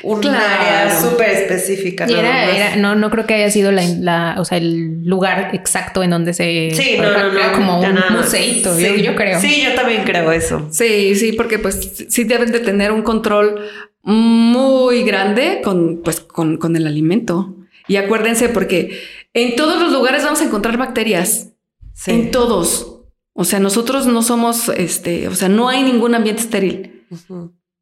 [0.03, 0.37] un Claro.
[0.37, 2.05] área súper específica.
[2.09, 2.55] Y nada era, más.
[2.55, 6.09] era- no, no creo que haya sido la, la- o sea, el lugar exacto en
[6.11, 6.71] donde se.
[6.73, 7.51] Sí, no, no, no.
[7.53, 8.83] Como un museito, Sí.
[8.83, 9.39] yo, yo creo.
[9.39, 10.67] Sí, yo también creo eso.
[10.71, 13.59] Sí, sí, porque pues sí deben de tener un control
[14.03, 17.55] muy grande con, pues, con, con el alimento.
[17.87, 18.99] Y acuérdense, porque
[19.33, 21.49] en todos los lugares vamos a encontrar bacterias.
[21.93, 22.11] Sí.
[22.11, 22.99] En todos.
[23.33, 27.05] O sea, nosotros no somos, este, o sea, no hay ningún ambiente estéril.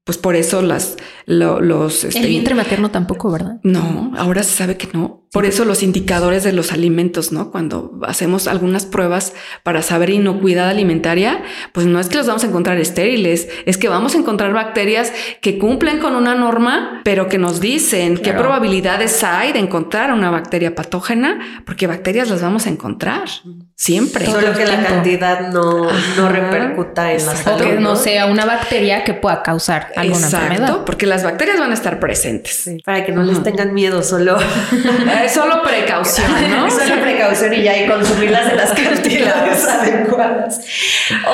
[0.10, 3.58] Pues por eso las, lo- los, El este, vientre materno tampoco, ¿verdad?
[3.62, 5.19] No, ahora se sabe que no.
[5.32, 7.52] Por eso los indicadores de los alimentos, ¿no?
[7.52, 12.48] Cuando hacemos algunas pruebas para saber inocuidad alimentaria, pues no es que los vamos a
[12.48, 17.38] encontrar estériles, es que vamos a encontrar bacterias que cumplen con una norma, pero que
[17.38, 18.39] nos dicen qué Claro.
[18.39, 23.30] probabilidades hay de encontrar una bacteria patógena, porque bacterias las vamos a encontrar
[23.76, 24.26] siempre.
[24.26, 27.54] Solo el que la cantidad no, no repercuta en la Exacto.
[27.54, 27.72] O salud.
[27.76, 30.77] que no sea una bacteria que pueda causar alguna Exacto, enfermedad.
[30.85, 32.53] porque las bacterias van a estar presentes.
[32.63, 34.38] Sí, para que no les tengan miedo, solo,
[35.23, 36.69] Es solo precaución, ¿no?
[36.69, 40.62] solo precaución y ya y consumirlas en las cantidades adecuadas.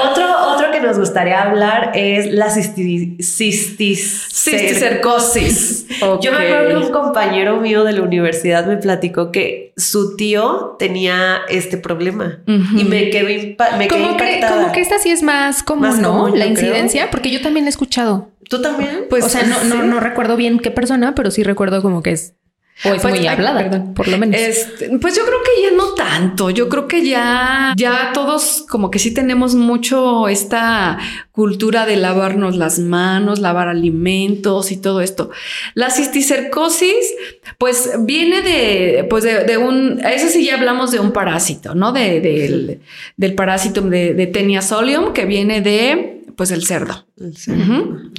[0.09, 5.85] Otro, otro que nos gustaría hablar es la cisti- cistis- Cisticercosis.
[6.21, 10.75] Yo me acuerdo que un compañero mío de la universidad me platicó que su tío
[10.79, 14.61] tenía este problema y me quedé, impa- me quedé Como que, impactada.
[14.61, 16.09] como que esta sí es más común, Más ¿no?
[16.11, 16.49] común, la creo.
[16.49, 18.29] incidencia, porque yo también la he escuchado.
[18.49, 19.05] ¿Tú también?
[19.09, 22.11] Pues o sea, no, no, no recuerdo bien qué persona, pero sí recuerdo como que
[22.11, 22.33] es,
[22.83, 23.93] o es Pues, muy ay, hablada, perdón.
[23.93, 24.39] por lo menos.
[24.39, 26.49] Este, pues yo creo que ya no tanto.
[26.49, 30.99] Yo creo que ya, ya todos como que sí tenemos mucho esta
[31.31, 35.29] cultura de lavarnos las manos, lavar alimentos y todo esto.
[35.73, 37.13] La cisticercosis,
[37.57, 41.75] pues viene de, pues de, de un, a ese sí ya hablamos de un parásito,
[41.75, 41.93] ¿no?
[41.93, 42.81] De, del,
[43.15, 47.05] del parásito de, de Tenia solium que viene de, pues el cerdo.
[47.17, 48.11] Ujú.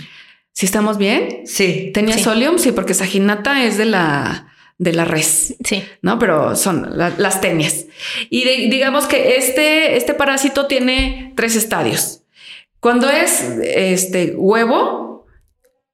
[0.56, 1.42] ¿Sí estamos bien?
[1.44, 1.90] Sí.
[1.92, 2.24] Tenia Sí.
[2.24, 5.54] solium, sí, porque saginata es de la, de la res.
[5.62, 5.84] sí.
[6.00, 6.18] ¿no?
[6.18, 7.84] Pero son la- las tenias.
[8.30, 12.22] Y de- digamos que este, este parásito tiene tres estadios.
[12.80, 15.26] Cuando es este huevo,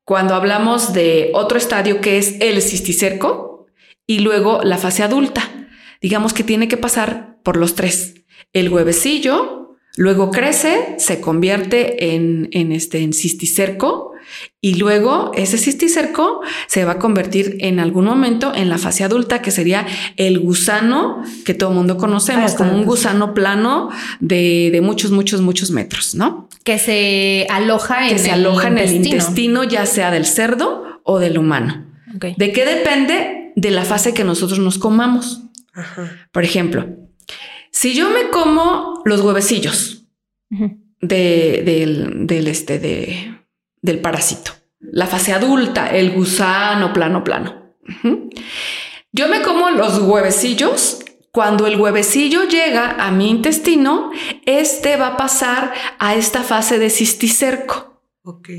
[0.04, 3.66] cuando hablamos de otro estadio que es el cisticerco
[4.06, 5.42] y luego la fase adulta.
[6.00, 8.14] Digamos que tiene que pasar por los tres.
[8.52, 9.61] El huevecillo,
[9.96, 14.12] luego crece, se convierte en, en este en cisticerco
[14.60, 19.42] y luego ese cisticerco se va a convertir en algún momento en la fase adulta,
[19.42, 19.84] que sería
[20.16, 22.90] el gusano que todo el mundo conocemos Ah, como un exacto.
[22.90, 26.48] gusano plano de, de muchos, muchos, muchos metros, ¿no?
[26.64, 29.64] Que se aloja en Que se el aloja en el intestino.
[29.64, 31.84] ya sea del cerdo o del humano.
[32.36, 33.52] ¿De qué depende?
[33.56, 35.42] De la fase que nosotros nos comamos.
[35.74, 36.28] Ajá.
[36.30, 36.86] Por ejemplo,
[37.72, 40.06] si yo me como los huevecillos
[41.00, 43.40] de, del, del, este, de,
[43.80, 47.74] del parásito, la fase adulta, el gusano plano, plano.
[49.12, 51.00] Yo me como los huevecillos.
[51.32, 54.10] Cuando el huevecillo llega a mi intestino,
[54.44, 58.02] este va a pasar a esta fase de cisticerco.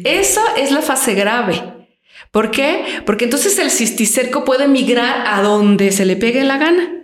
[0.04, 1.88] Esa es la fase grave.
[2.32, 3.04] ¿Por qué?
[3.06, 7.03] Porque entonces el cisticerco puede migrar a donde se le pegue la gana.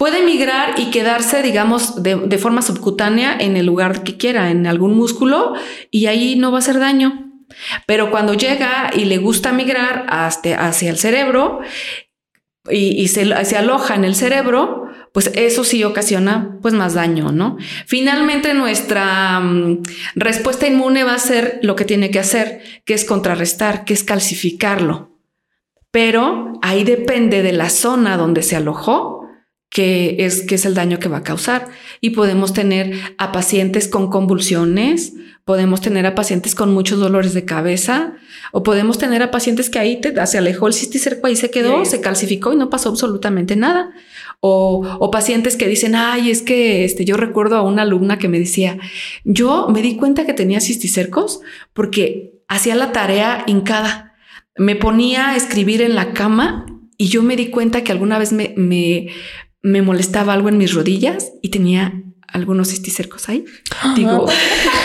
[0.00, 4.96] Puede migrar y quedarse, digamos, de, forma subcutánea en el lugar que quiera, en algún
[4.96, 5.52] músculo,
[5.90, 7.30] y ahí no va a hacer daño.
[7.84, 11.60] Pero cuando llega y le gusta migrar hacia el cerebro
[12.70, 17.58] y, se aloja en el cerebro, pues eso sí ocasiona pues más daño, ¿no?
[17.84, 19.82] Finalmente nuestra mm,
[20.14, 24.02] respuesta inmune va a ser lo que tiene que hacer, que es contrarrestar, que es
[24.02, 25.10] calcificarlo.
[25.90, 29.19] Pero ahí depende de la zona donde se alojó,
[29.70, 31.68] que es, que es el daño que va a causar.
[32.00, 37.44] Y podemos tener a pacientes con convulsiones, podemos tener a pacientes con muchos dolores de
[37.44, 38.14] cabeza,
[38.52, 41.84] o podemos tener a pacientes que ahí te, se alejó el cisticerco, ahí se quedó,
[41.84, 41.92] Sí.
[41.92, 43.90] se calcificó y no pasó absolutamente nada.
[44.40, 48.28] O, o, pacientes que dicen, ay, es que este, yo recuerdo a una alumna que
[48.28, 48.78] me decía,
[49.24, 51.40] yo me di cuenta que tenía cisticercos
[51.74, 54.14] porque hacía la tarea hincada.
[54.56, 56.64] Me ponía a escribir en la cama
[56.96, 59.08] y yo me di cuenta que alguna vez me, me,
[59.62, 61.92] me molestaba algo en mis rodillas y tenía
[62.28, 63.44] algunos cisticercos ahí.
[63.96, 64.26] Digo,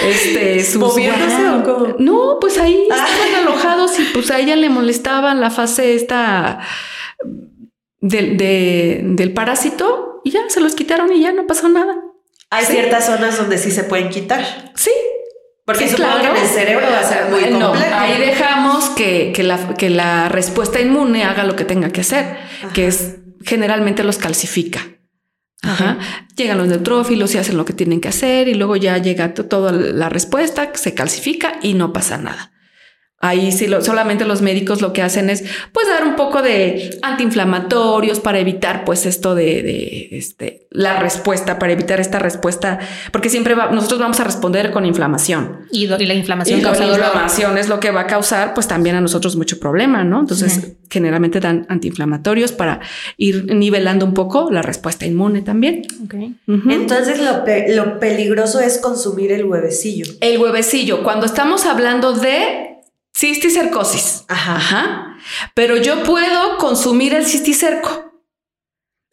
[0.07, 1.95] este, sus ¿Moviéndose o?
[1.99, 6.59] No, pues ahí estaban alojados y pues a ella le molestaba la fase esta
[8.01, 11.95] del, de, del parásito y ya se los quitaron y ya no pasó nada.
[12.49, 12.73] Hay Sí.
[12.73, 14.71] ciertas zonas donde sí se pueden quitar.
[14.75, 14.91] Sí.
[15.65, 17.95] Porque Sí, supongo que en el cerebro va a ser muy No, complejo.
[17.95, 22.37] ahí dejamos que, que la, que la respuesta inmune haga lo que tenga que hacer,
[22.75, 24.81] que es generalmente los calcifica.
[25.61, 25.97] Ajá.
[26.35, 29.45] Llegan los neutrófilos y hacen lo que tienen que hacer y luego ya llega to-
[29.45, 32.51] toda la respuesta, se calcifica y no pasa nada.
[33.27, 36.97] Ahí sí, lo- solamente los médicos lo que hacen es pues dar un poco de
[37.01, 42.79] antiinflamatorios para evitar pues esto de, de, este, la respuesta, para evitar esta respuesta,
[43.11, 45.61] porque siempre va- nosotros vamos a responder con inflamación.
[45.71, 46.99] Y, do- y la inflamación Y la dolor.
[46.99, 50.19] inflamación es lo que va a causar, pues también a nosotros mucho problema, ¿no?
[50.19, 52.79] Entonces, generalmente dan antiinflamatorios para
[53.17, 55.83] ir nivelando un poco la respuesta inmune también.
[56.47, 60.05] Entonces lo, pe- lo peligroso es consumir el huevecillo.
[60.21, 62.74] el huevecillo, cuando estamos hablando de
[63.15, 64.25] cisticercosis.
[64.27, 64.55] Ajá.
[64.55, 65.17] Ajá.
[65.53, 68.21] Pero yo puedo consumir el cisticerco.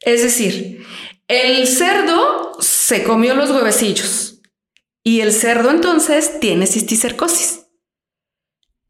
[0.00, 0.84] Es decir,
[1.28, 4.40] el cerdo se comió los huevecillos
[5.04, 7.61] y el cerdo entonces tiene cisticercosis.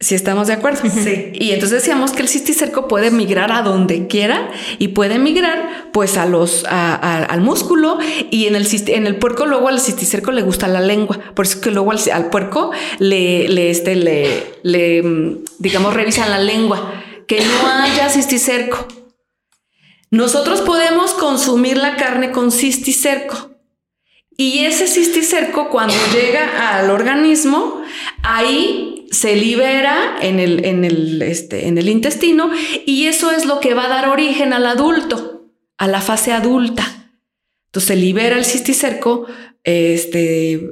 [0.02, 0.80] Si estamos de acuerdo.
[0.90, 1.30] Sí.
[1.32, 6.16] Y entonces decíamos que el cisticerco puede migrar a donde quiera y puede migrar pues
[6.18, 7.98] a los a- a- al músculo
[8.30, 11.54] y en el en el puerco luego al cisticerco le gusta la lengua, por eso
[11.58, 16.38] es que luego al, al puerco le le este le le mm, digamos revisan la
[16.40, 16.92] lengua
[17.28, 18.88] que no haya cisticerco.
[20.10, 23.50] Nosotros podemos consumir la carne con cisticerco.
[24.36, 27.81] Y ese cisticerco cuando llega al organismo,
[28.22, 32.50] ahí se libera en el, en el, este, en el intestino
[32.86, 37.10] y eso es lo que va a dar origen al adulto, a la fase adulta.
[37.66, 39.26] Entonces se libera el cisticerco,
[39.64, 40.70] este,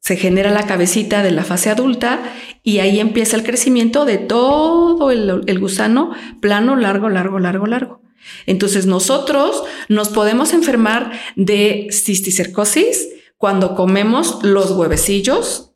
[0.00, 2.20] se genera la cabecita de la fase adulta
[2.62, 8.00] y ahí empieza el crecimiento de todo el, el gusano plano, largo, largo, largo, largo.
[8.46, 13.08] Entonces nosotros nos podemos enfermar de cisticercosis
[13.38, 15.69] cuando comemos los huevecillos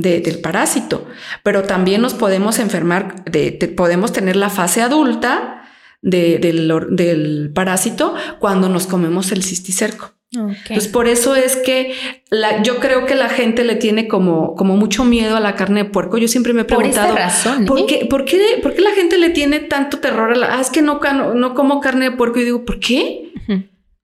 [0.00, 1.06] de- del parásito,
[1.42, 5.62] pero también nos podemos enfermar de, de- podemos tener la fase adulta
[6.02, 10.12] de- del, del parásito cuando nos comemos el cisticerco.
[10.30, 11.94] Entonces, por eso es que
[12.30, 15.84] la- yo creo que la gente le tiene como, como mucho miedo a la carne
[15.84, 16.18] de puerco.
[16.18, 17.14] Yo siempre me he Por preguntado.
[17.16, 17.62] razón.
[17.62, 17.66] ¿eh?
[17.66, 20.56] ¿Por qué, por, qué, por qué la gente le tiene tanto terror a la...
[20.56, 22.38] Ah, es que no, cano- no como carne de puerco.
[22.40, 23.32] Y digo, ¿por qué?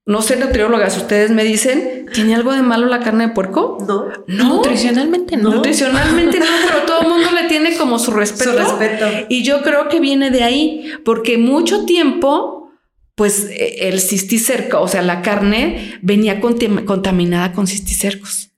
[0.07, 3.79] No sé, nutriólogas, ustedes me dicen, ¿tiene algo de malo la carne de puerco?
[3.88, 4.09] No.
[4.27, 5.51] No, Nutricionalmente no.
[5.51, 8.53] nutricionalmente no, pero todo el mundo le tiene como su respeto.
[8.53, 9.07] Su respeto.
[9.31, 12.71] Y yo creo que viene de ahí, porque mucho tiempo,
[13.14, 18.51] pues eh, el cisticerco, o sea, la carne venía contam- contaminada con cisticercos.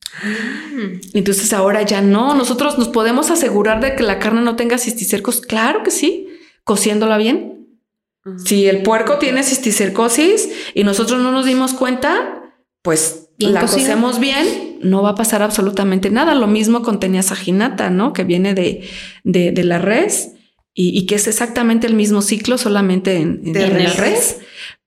[1.14, 5.40] Entonces ahora ya no, nosotros nos podemos asegurar de que la carne no tenga cisticercos.
[5.40, 6.26] Claro que sí,
[6.64, 7.55] cociéndola bien.
[8.44, 12.42] Si el puerco tiene cisticercosis y nosotros no nos dimos cuenta,
[12.82, 13.80] pues Bien la cocido.
[13.82, 16.34] cocemos bien, no va a pasar absolutamente nada.
[16.34, 18.12] Lo mismo con teniasaginata, ¿no?
[18.12, 18.88] Que viene de,
[19.24, 20.32] de, de la res
[20.74, 23.96] y, y que es exactamente el mismo ciclo, solamente en, en- en la res.
[23.96, 24.38] res,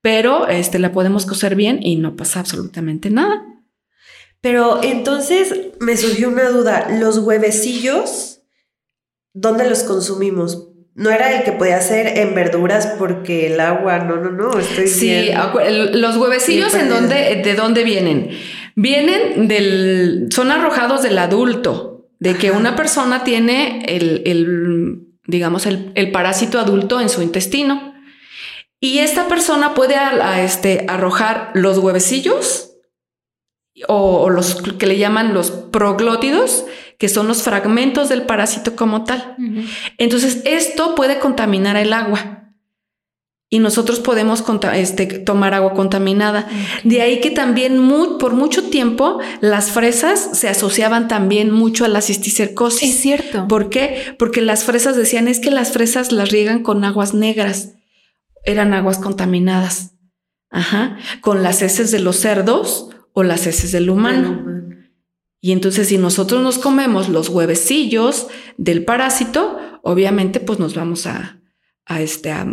[0.02, 3.46] pero este, la podemos cocer bien y no pasa absolutamente nada.
[4.42, 6.88] Pero entonces me surgió una duda.
[7.00, 8.42] ¿Los huevecillos,
[9.34, 10.69] dónde los consumimos?
[11.00, 14.88] No era el que podía ser en verduras porque el agua, no, no, no, estoy
[14.88, 15.32] Sí,
[15.94, 18.30] los huevecillos en dónde, de dónde vienen.
[18.76, 25.92] Vienen del, son arrojados del adulto, de que una persona tiene el, el, digamos, el,
[25.96, 27.94] el parásito adulto en su intestino.
[28.82, 32.69] Y esta persona puede a- a, este, arrojar los huevecillos
[33.88, 36.66] o, o los que le llaman los proglótidos,
[36.98, 39.36] que son los fragmentos del parásito como tal.
[39.98, 42.40] Entonces, esto puede contaminar el agua
[43.52, 44.44] y nosotros podemos
[44.76, 46.48] este, tomar agua contaminada.
[46.84, 47.90] De ahí que también
[48.20, 52.96] por mucho tiempo las fresas se asociaban también mucho a la cisticercosis.
[52.96, 53.48] Es cierto.
[53.48, 54.16] ¿Por qué?
[54.20, 57.74] Porque las fresas decían es que las fresas las riegan con aguas negras.
[58.44, 59.96] Eran aguas contaminadas.
[60.52, 60.98] Ajá.
[61.22, 64.46] Con las heces de los cerdos o las heces del humano.
[65.42, 71.40] Y entonces si nosotros nos comemos los huevecillos del parásito, obviamente pues nos vamos a,
[71.86, 72.46] a este, a,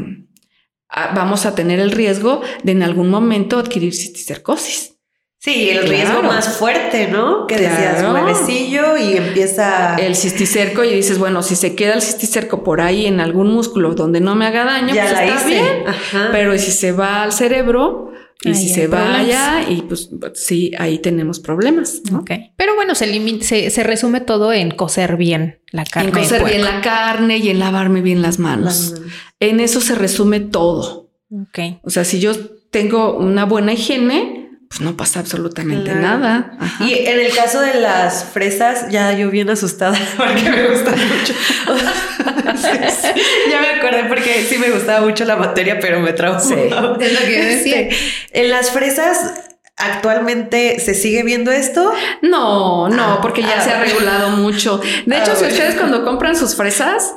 [1.14, 4.92] vamos a tener el riesgo de en algún momento adquirir cisticercosis.
[5.38, 5.90] Sí, el Claro.
[5.92, 7.46] riesgo más fuerte, ¿no?
[7.46, 8.14] Que decías Claro.
[8.14, 9.94] huevecillo y empieza.
[9.96, 13.94] El cisticerco y dices, bueno, si se queda el cisticerco por ahí en algún músculo
[13.94, 15.48] donde no me haga daño, ya pues la está hice.
[15.48, 15.88] bien.
[15.88, 16.28] Ajá.
[16.32, 18.10] Pero si se va al cerebro
[18.46, 19.20] y Ahí si se problemas.
[19.20, 22.00] allá y pues sí, ahí tenemos problemas.
[22.10, 22.20] ¿no?
[22.20, 22.30] Ok.
[22.56, 26.08] Pero bueno, se, limi- se, se resume todo en cocer bien la carne.
[26.08, 28.92] En de cocer bien la carne y en lavarme bien las manos.
[28.92, 29.02] Las-
[29.40, 31.10] En eso se resume todo.
[31.30, 31.58] Ok.
[31.82, 32.32] O sea, si yo
[32.70, 34.35] tengo una buena higiene,
[34.68, 36.00] pues no pasa absolutamente Claro.
[36.00, 36.56] nada.
[36.60, 36.84] Ajá.
[36.84, 41.34] Y en el caso de las fresas, ya yo bien asustada porque me gustan mucho.
[43.50, 46.40] ya me acordé porque sí me gustaba mucho la materia, pero me traumó.
[46.40, 46.54] Sí.
[46.54, 47.80] Es lo que yo decía.
[47.82, 47.96] Este,
[48.32, 49.34] en las fresas,
[49.76, 51.92] actualmente se sigue viendo esto.
[52.22, 53.60] No, no, Ah, porque ya ah.
[53.60, 54.80] se ha regulado mucho.
[55.06, 55.54] De Ah, hecho, si bueno.
[55.54, 57.14] ustedes cuando compran sus fresas,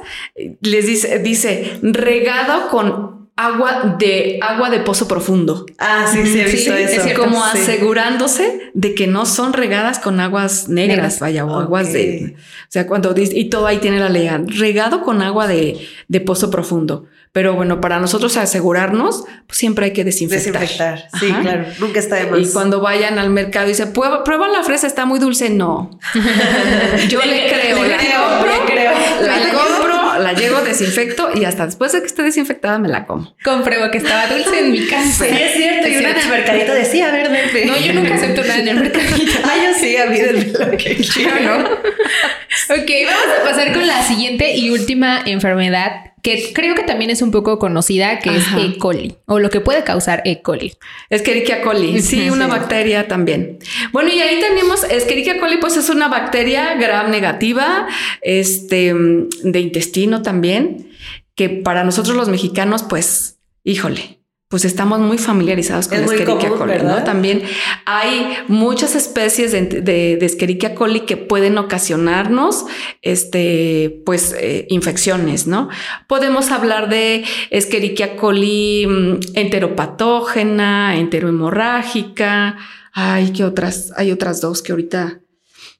[0.61, 5.65] les dice, dice regado con agua de agua de pozo profundo.
[5.77, 7.03] Ah, sí, sí, he Sí, visto es eso.
[7.03, 7.59] cierto, como Sí.
[7.61, 11.19] asegurándose de que no son regadas con aguas negras, Negras.
[11.19, 11.63] vaya, o Ok.
[11.63, 15.47] aguas de, o sea, cuando dice, y todo ahí tiene la ley, regado con agua
[15.47, 15.77] de,
[16.07, 17.05] de pozo profundo.
[17.31, 20.59] Pero bueno, para nosotros asegurarnos, pues siempre hay que desinfectar.
[20.61, 21.07] Desinfectar.
[21.19, 21.41] Sí, Ajá.
[21.41, 21.65] claro.
[21.77, 22.39] Nunca está de más.
[22.39, 25.51] Y cuando vayan al mercado y dicen, prueba, prueba la fresa, está muy dulce.
[25.51, 25.91] No.
[27.07, 28.91] Yo le creo, le la creo, compro, le creo.
[29.21, 33.35] la compro, la llego, desinfecto y hasta después de que esté desinfectada me la como.
[33.43, 35.25] Compruebo que estaba dulce en mi casa.
[35.25, 35.87] Sí, es cierto.
[35.87, 36.29] Y una en el cierto.
[36.29, 37.65] mercadito decía verde.
[37.65, 39.31] No, yo nunca acepto nada en el mercadito.
[39.49, 41.59] Ah, yo sí, a mí del que quiero.
[41.63, 47.21] Ok, vamos a pasar con la siguiente y última enfermedad que creo que también es
[47.21, 48.59] un poco conocida, que Ajá.
[48.59, 48.77] es E.
[48.77, 50.41] coli o lo que puede causar E.
[50.41, 50.73] coli.
[51.09, 53.59] Escherichia coli, sí, una bacteria también.
[53.91, 57.87] Bueno, y ahí tenemos Escherichia coli, pues es una bacteria gram negativa,
[58.21, 60.91] este, de intestino también,
[61.35, 64.18] que para nosotros los mexicanos, pues, híjole.
[64.49, 66.97] Pues estamos muy familiarizados con Es la Escherichia común, coli, ¿verdad?
[66.97, 67.03] ¿no?
[67.03, 67.43] También
[67.85, 72.65] hay muchas especies de, de, de Escherichia coli que pueden ocasionarnos,
[73.03, 75.69] este, pues, eh, infecciones, ¿no?
[76.07, 82.57] Podemos hablar de Escherichia coli mm, enteropatógena, enterohemorrágica.
[82.91, 83.93] Ay, ¿qué otras?
[83.97, 85.19] Hay otras dos que ahorita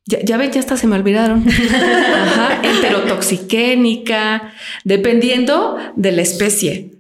[0.06, 1.44] ya, ya ven, ya hasta se me olvidaron.
[1.50, 4.54] Ajá, enterotoxiquénica,
[4.84, 6.99] dependiendo de la especie.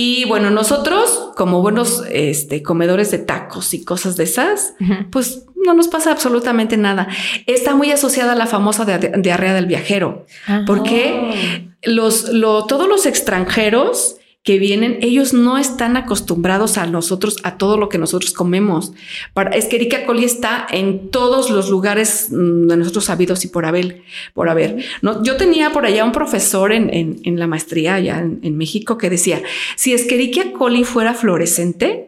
[0.00, 4.74] Y bueno, nosotros, como buenos este, comedores de tacos y cosas de esas,
[5.10, 7.08] pues no nos pasa absolutamente nada.
[7.46, 10.24] Está muy asociada a la famosa dia- diarrea del viajero,
[10.66, 14.14] porque los, lo- todos los extranjeros
[14.44, 18.92] que vienen, ellos no están acostumbrados a nosotros, a todo lo que nosotros comemos.
[19.34, 24.02] Para, Escherichia coli está en todos los lugares mm, de nosotros sabidos y por haber.
[24.32, 24.76] Por haber.
[25.22, 26.88] Yo tenía por allá un profesor en,
[27.24, 29.42] en- la maestría allá en, en México que decía,
[29.76, 32.07] si Escherichia coli fuera fluorescente,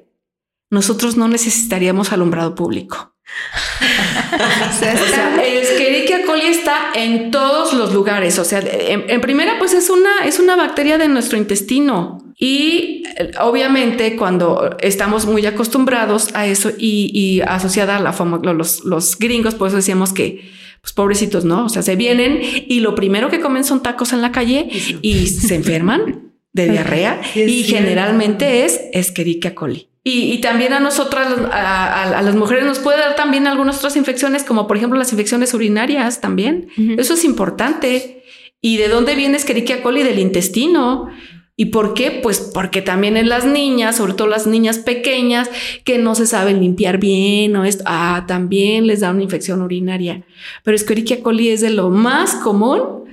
[0.70, 3.14] nosotros no necesitaríamos alumbrado público.
[4.32, 8.38] O sea, Escherichia coli está en todos los lugares.
[8.38, 12.18] O sea, en, en primera, pues es una, es una bacteria de nuestro intestino.
[12.38, 18.40] Y eh, obviamente cuando estamos muy acostumbrados a eso y, y asociada a la fama,
[18.42, 20.50] los, los gringos, por eso decíamos que,
[20.80, 21.66] pues pobrecitos, ¿no?
[21.66, 24.70] O sea, se vienen y lo primero que comen son tacos en la calle
[25.02, 29.89] y se enferman de diarrea Sí, y generalmente es Escherichia coli.
[30.02, 33.78] Y, y también a nosotras, a, a- a las mujeres, nos puede dar también algunas
[33.78, 36.68] otras infecciones, como por ejemplo las infecciones urinarias también.
[36.98, 38.22] Eso es importante.
[38.62, 40.02] ¿Y de dónde viene Escherichia coli?
[40.02, 41.08] Del intestino.
[41.56, 42.10] ¿Y por qué?
[42.22, 45.50] Pues porque también en las niñas, sobre todo las niñas pequeñas,
[45.84, 50.22] que no se saben limpiar bien o esto, ah, también les da una infección urinaria.
[50.64, 53.04] Pero Escherichia coli es de lo más común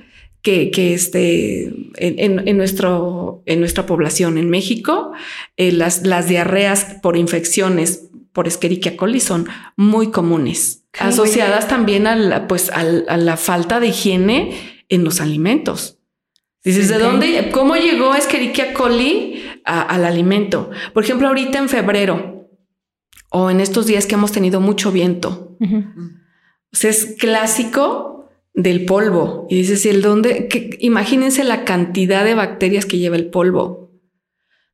[0.48, 1.64] que, que este,
[1.96, 5.12] en, en- en nuestro, en nuestra población en México,
[5.58, 9.46] eh, las, las diarreas por infecciones por Escherichia coli son
[9.76, 12.82] muy comunes, Qué asociadas también a la, pues, a
[13.18, 14.52] la falta de higiene
[14.88, 15.98] en los alimentos.
[16.64, 17.50] Dices, ¿de dónde?
[17.52, 20.70] ¿Cómo llegó Escherichia coli a- al alimento?
[20.94, 22.48] Por ejemplo, ahorita en febrero
[23.30, 25.84] o en estos días que hemos tenido mucho viento, Ujú.
[26.72, 28.17] o sea, es clásico
[28.58, 29.46] del polvo.
[29.48, 30.48] Y dices, ¿y el dónde?
[30.48, 33.92] Que- imagínense la cantidad de bacterias que lleva el polvo.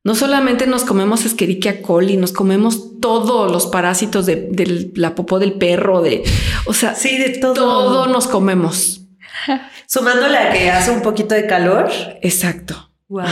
[0.03, 5.39] No solamente nos comemos Escherichia coli, nos comemos todos los parásitos de, de la popó
[5.39, 6.23] del perro, de,
[6.65, 7.53] o sea, Sí, de todo.
[7.53, 9.01] todo nos comemos.
[9.87, 11.89] Sumándole a que hace un poquito de calor.
[12.21, 12.91] Exacto.
[13.07, 13.23] Wow.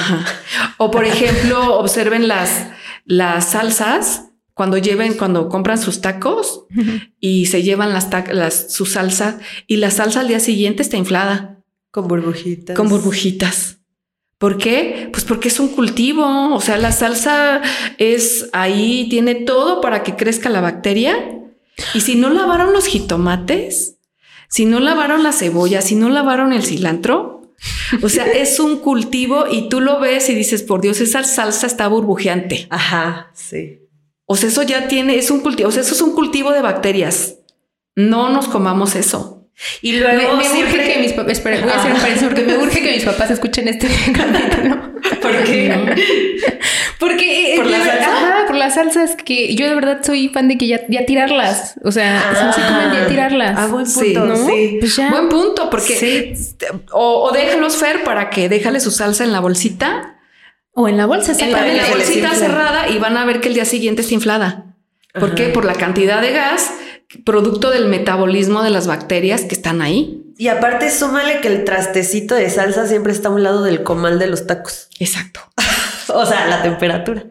[0.78, 2.68] O por ejemplo, observen las,
[3.06, 6.66] las salsas cuando lleven, cuando compran sus tacos
[7.20, 11.60] y se llevan las, las su salsa y la salsa al día siguiente está inflada
[11.92, 12.76] Con burbujitas.
[12.76, 13.80] con burbujitas.
[14.38, 15.10] ¿Por qué?
[15.12, 17.62] Pues porque es un cultivo, o sea, la salsa
[17.98, 21.16] es ahí, tiene todo para que crezca la bacteria.
[21.94, 23.98] Y si no lavaron los jitomates,
[24.50, 27.54] si no lavaron la cebolla, si no lavaron el cilantro,
[28.02, 31.66] o sea, es un cultivo y tú lo ves y dices, por Dios, esa salsa
[31.66, 32.68] está burbujeante.
[32.70, 33.80] Ajá, sí.
[34.26, 36.62] O sea, eso ya tiene, es un cultivo, o sea, eso es un cultivo de
[36.62, 37.36] bacterias.
[37.96, 39.48] No nos comamos eso.
[39.84, 42.44] Y luego me, me urge que mis papás, espera, voy a hacer un paréntesis porque
[42.44, 44.94] me urge que mis papás escuchen este capítulo.
[45.22, 45.76] ¿Por qué?
[47.00, 48.06] Porque eh, ¿Por la yo- salsa?
[48.18, 51.76] Ajá, por las salsas que yo de verdad soy fan de que ya, ya tirarlas.
[51.84, 52.54] O sea, Ah.
[52.54, 53.56] se comen ya tirarlas.
[53.60, 54.48] Ah, buen Sí, punto, ¿no?
[54.48, 54.78] sí.
[54.80, 55.12] Pues ya.
[55.12, 56.56] Buen punto, porque Sí.
[56.92, 60.16] o, o déjalos Fer para que déjale su salsa en la bolsita,
[60.74, 63.54] O en la bolsa, Para en la bolsita cerrada y van a ver que el
[63.54, 64.76] día siguiente está inflada.
[65.14, 65.36] ¿Por Ajá.
[65.36, 65.50] qué?
[65.50, 66.72] Por la cantidad de gas,
[67.24, 70.24] producto del metabolismo de las bacterias que están ahí.
[70.38, 74.18] Y aparte, súmale que el trastecito de salsa siempre está a un lado del comal
[74.18, 74.90] de los tacos.
[75.00, 75.42] Exacto.
[76.10, 77.24] O sea, la temperatura.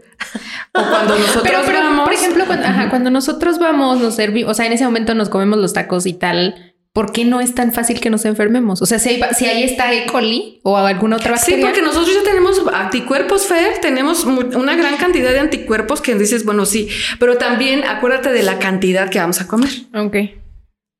[0.72, 4.50] O cuando nosotros Pero, pero, vamos, por ejemplo, cuando, ajá, cuando nosotros vamos, nos servimos,
[4.50, 7.54] o sea, en ese momento nos comemos los tacos y tal, ¿por qué no es
[7.54, 8.82] tan fácil que nos enfermemos?
[8.82, 10.06] O sea, si, hay, si ahí está E.
[10.06, 11.64] coli o alguna otra Sí, bacteria.
[11.66, 16.66] porque nosotros ya tenemos anticuerpos, Fer, tenemos una gran cantidad de anticuerpos que dices, bueno,
[16.66, 16.88] sí,
[17.18, 19.70] pero también acuérdate de la cantidad que vamos a comer.
[19.94, 20.16] Ok.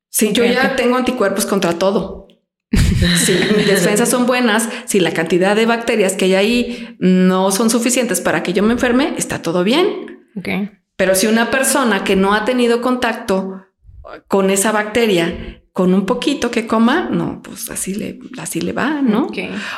[0.09, 2.27] Sí, yo ya tengo anticuerpos contra todo.
[3.17, 7.69] Si mis defensas son buenas, si la cantidad de bacterias que hay ahí no son
[7.69, 10.23] suficientes para que yo me enferme, está todo bien.
[10.37, 10.47] Ok.
[10.95, 13.65] Pero si una persona que no ha tenido contacto
[14.27, 19.01] con esa bacteria, con un poquito que coma, no, pues así le, así le va,
[19.01, 19.27] ¿no?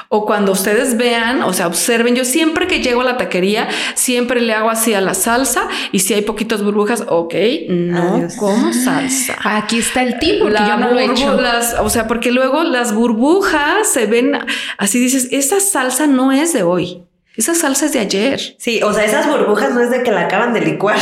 [0.09, 4.41] O cuando ustedes vean, o sea, observen, yo siempre que llego a la taquería, siempre
[4.41, 7.33] le hago así a la salsa y si hay poquitos burbujas, ok,
[7.69, 8.35] no Adiós.
[8.35, 9.37] como salsa.
[9.41, 11.39] Aquí está el tip, porque La yo no lo he hecho.
[11.39, 14.33] las- o sea, porque luego las burbujas se ven
[14.77, 17.03] así dices, esa salsa no es de hoy.
[17.37, 18.39] Esa salsa es de ayer.
[18.59, 20.99] Sí, o sea, esas burbujas no es de que la acaban de licuar.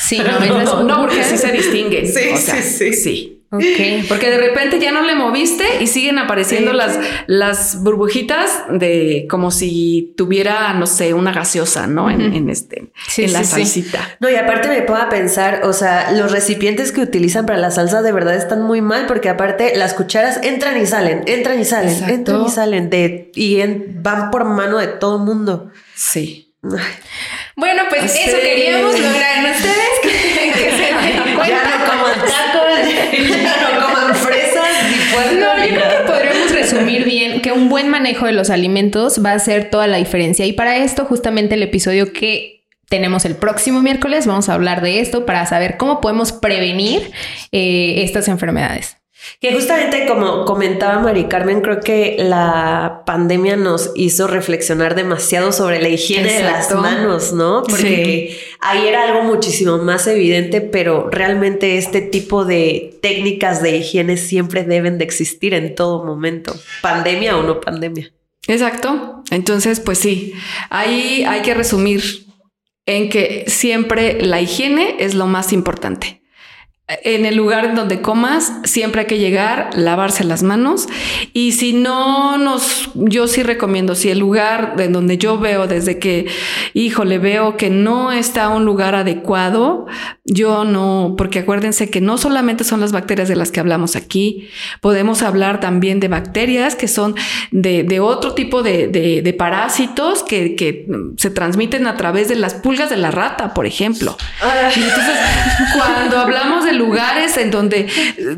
[0.00, 0.18] Sí,
[0.48, 2.06] no, No, no, porque sí se distinguen.
[2.08, 2.92] Sí, O sea, sí, sí.
[2.94, 3.38] sí.
[3.54, 4.06] Ok.
[4.08, 6.76] Porque de repente ya no le moviste y siguen apareciendo Sí.
[6.78, 12.08] las, las burbujitas de como si tuviera, no sé, una gaseosa, ¿no?
[12.10, 14.16] En, este, Sí, en la sí, salsita.
[14.20, 18.00] No, y aparte me a pensar, o sea, los recipientes que utilizan para la salsa
[18.00, 21.90] de verdad están muy mal porque aparte las cucharas entran y salen, entran y salen,
[21.92, 22.14] Exacto.
[22.14, 25.70] entran y salen de y en- van por mano de todo mundo.
[25.94, 26.48] Sí.
[27.56, 28.20] Bueno, pues Sí.
[28.24, 29.44] eso queríamos lograr.
[29.54, 30.08] Ustedes que,
[30.52, 31.84] que se den cuenta.
[31.86, 32.71] Coman tacos,
[38.02, 40.44] manejo de los alimentos va a hacer toda la diferencia.
[40.44, 45.00] Y para esto, justamente el episodio que tenemos el próximo miércoles, vamos a hablar de
[45.00, 47.12] esto para saber cómo podemos prevenir
[47.52, 48.96] eh, estas enfermedades.
[49.40, 55.82] Que justamente como comentaba Mari Carmen, creo que la pandemia nos hizo reflexionar demasiado sobre
[55.82, 57.62] la higiene de las manos, ¿no?
[57.62, 64.16] Porque ahí era algo muchísimo más evidente, pero realmente este tipo de técnicas de higiene
[64.16, 68.12] siempre deben de existir en todo momento, pandemia o no pandemia.
[68.48, 69.22] Exacto.
[69.30, 70.34] Entonces, pues sí,
[70.70, 72.26] ahí hay que resumir
[72.86, 76.21] en que siempre la higiene es lo más importante.
[77.04, 80.88] En el lugar en donde comas, siempre hay que llegar, lavarse las manos.
[81.32, 85.98] Y si no nos, yo sí recomiendo, si el lugar en donde yo veo desde
[85.98, 86.26] que,
[86.74, 89.86] híjole, veo que no está un lugar adecuado,
[90.24, 94.48] yo no, porque acuérdense que no solamente son las bacterias de las que hablamos aquí,
[94.82, 97.14] podemos hablar también de bacterias que son
[97.52, 102.34] de, de otro tipo de, de- de parásitos que, que se transmiten a través de
[102.36, 104.16] las pulgas de la rata, por ejemplo.
[104.76, 105.14] Y entonces,
[105.74, 107.88] cuando hablamos de lugares en donde eh,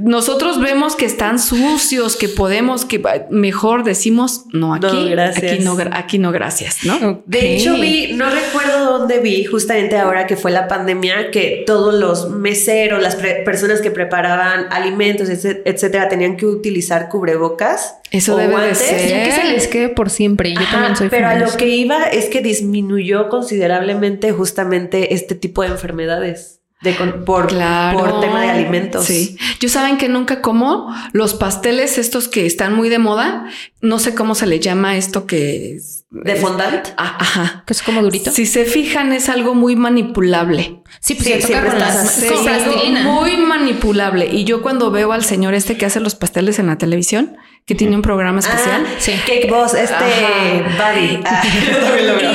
[0.00, 5.52] nosotros vemos que están sucios, que podemos, que eh, mejor decimos, no aquí, No, gracias.
[5.52, 7.22] aquí no, aquí no, gracias, ¿no?
[7.26, 11.94] De hecho, vi, no recuerdo dónde vi, justamente ahora que fue la pandemia, que todos
[11.94, 17.96] los meseros, las pre- personas que preparaban alimentos, etc- etcétera, tenían que utilizar cubrebocas.
[18.10, 19.08] Eso o debe de ser.
[19.08, 20.52] Ya que se les quede por siempre.
[20.54, 25.34] Yo Ajá, también soy pero a lo que iba es que disminuyó considerablemente justamente este
[25.34, 27.98] tipo de enfermedades de con- por, Claro.
[27.98, 29.06] por tema de alimentos.
[29.06, 29.38] Sí.
[29.60, 33.46] Yo saben que nunca como los pasteles estos que están muy de moda.
[33.80, 36.04] No sé cómo se le llama esto que es.
[36.10, 36.88] De fondant.
[36.96, 37.64] Ah, ajá.
[37.66, 38.30] Que es como durito.
[38.30, 40.82] Si se fijan, es algo muy manipulable.
[41.00, 43.02] Sí, pues Sí, se toca con las es algo plastilina.
[43.02, 44.26] muy manipulable.
[44.32, 47.36] Y yo cuando veo al señor este que hace los pasteles en la televisión,
[47.66, 48.84] que tiene un programa especial.
[48.86, 49.12] Ah, Sí.
[49.26, 49.94] Cake Boss, este.
[49.94, 51.20] Buddy.
[51.26, 51.42] Ah.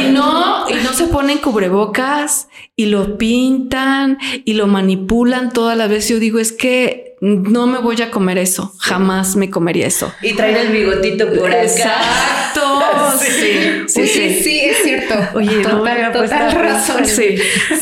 [0.01, 5.89] Y no, y no se ponen cubrebocas y lo pintan y lo manipulan todas las
[5.89, 6.09] veces.
[6.09, 8.73] Yo digo, es que no me voy a comer eso.
[8.79, 10.13] Jamás me comería eso.
[10.21, 11.63] Y traen el bigotito por acá.
[11.63, 12.35] Exacto.
[13.19, 13.25] Sí.
[13.87, 14.07] sí, sí, Oye,
[14.37, 14.43] sí.
[14.43, 15.15] sí, es cierto.
[15.33, 17.05] Oye, no me había puesto total razón.
[17.05, 17.35] Sí.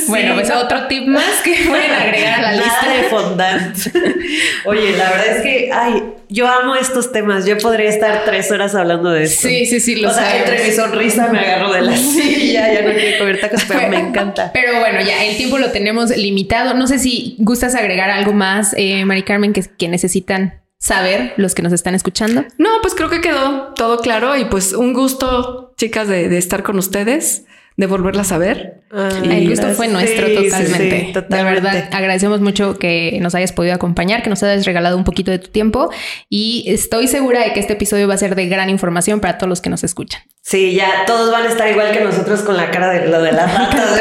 [0.07, 2.93] Bueno, pues otro tip más que pueden agregar a la Nada lista.
[2.93, 3.77] de fondant.
[4.65, 7.45] Oye, la verdad es que, ay, yo amo estos temas.
[7.45, 9.47] Yo podría estar tres horas hablando de esto.
[9.47, 10.49] Sí, sí, sí, lo O sea, sabemos.
[10.49, 13.97] entre mi sonrisa me agarro de la silla, ya no quiero comer tacos, pero me
[13.99, 14.51] encanta.
[14.53, 16.73] Pero bueno, ya el tiempo lo tenemos limitado.
[16.73, 21.61] No sé si gustas agregar algo más, eh, Mari Carmen, que, necesitan saber los que
[21.61, 22.45] nos están escuchando.
[22.57, 26.79] No, pues creo que quedó todo claro y pues un gusto, chicas, de estar con
[26.79, 27.45] ustedes,
[27.77, 28.81] de volverlas a ver.
[28.91, 30.99] El gusto fue nuestro Sí, totalmente.
[30.99, 31.61] sí, De totalmente.
[31.61, 35.39] verdad, agradecemos mucho que nos hayas podido acompañar, que nos hayas regalado un poquito de
[35.39, 35.89] tu tiempo
[36.29, 39.49] y estoy segura de que este episodio va a ser de gran información para todos
[39.49, 40.21] los que nos escuchan.
[40.41, 43.33] Sí, ya todos van a estar igual que nosotros con la cara de lo de
[43.33, 43.99] las ratas.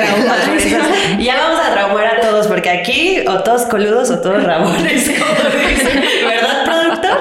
[1.19, 5.11] Y ya vamos a traumar a todos, porque aquí o todos coludos o todos rabones,
[5.11, 6.03] como dicen.
[6.27, 7.19] ¿Verdad, productor?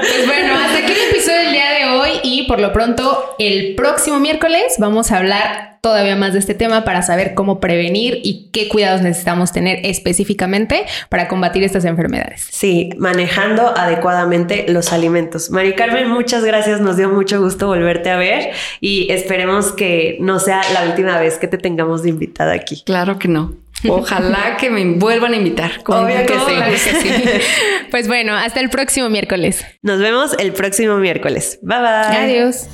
[0.00, 3.76] Pues bueno, hasta aquí el episodio del día de hoy y por lo pronto el
[3.76, 8.50] próximo miércoles vamos a hablar todavía más de este tema para saber cómo prevenir y
[8.52, 12.46] qué cuidados necesitamos tener específicamente para combatir estas enfermedades.
[12.50, 15.50] Sí, manejando adecuadamente los alimentos.
[15.50, 16.80] Mari Carmen, muchas gracias.
[16.80, 21.38] Nos dio mucho gusto volverte a ver y esperemos que no sea la última vez
[21.38, 22.82] que te tengamos de invitada aquí.
[22.84, 23.54] Claro que no.
[23.86, 25.82] Ojalá que me vuelvan a invitar.
[25.82, 26.26] con Obvio que.
[26.26, 27.10] Claro que sí.
[27.90, 29.64] Pues bueno, hasta el próximo miércoles.
[29.82, 31.58] Nos vemos el próximo miércoles.
[31.62, 32.16] Bye bye.
[32.16, 32.66] Adiós.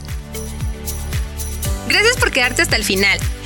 [1.88, 3.18] Gracias por quedarte hasta el final.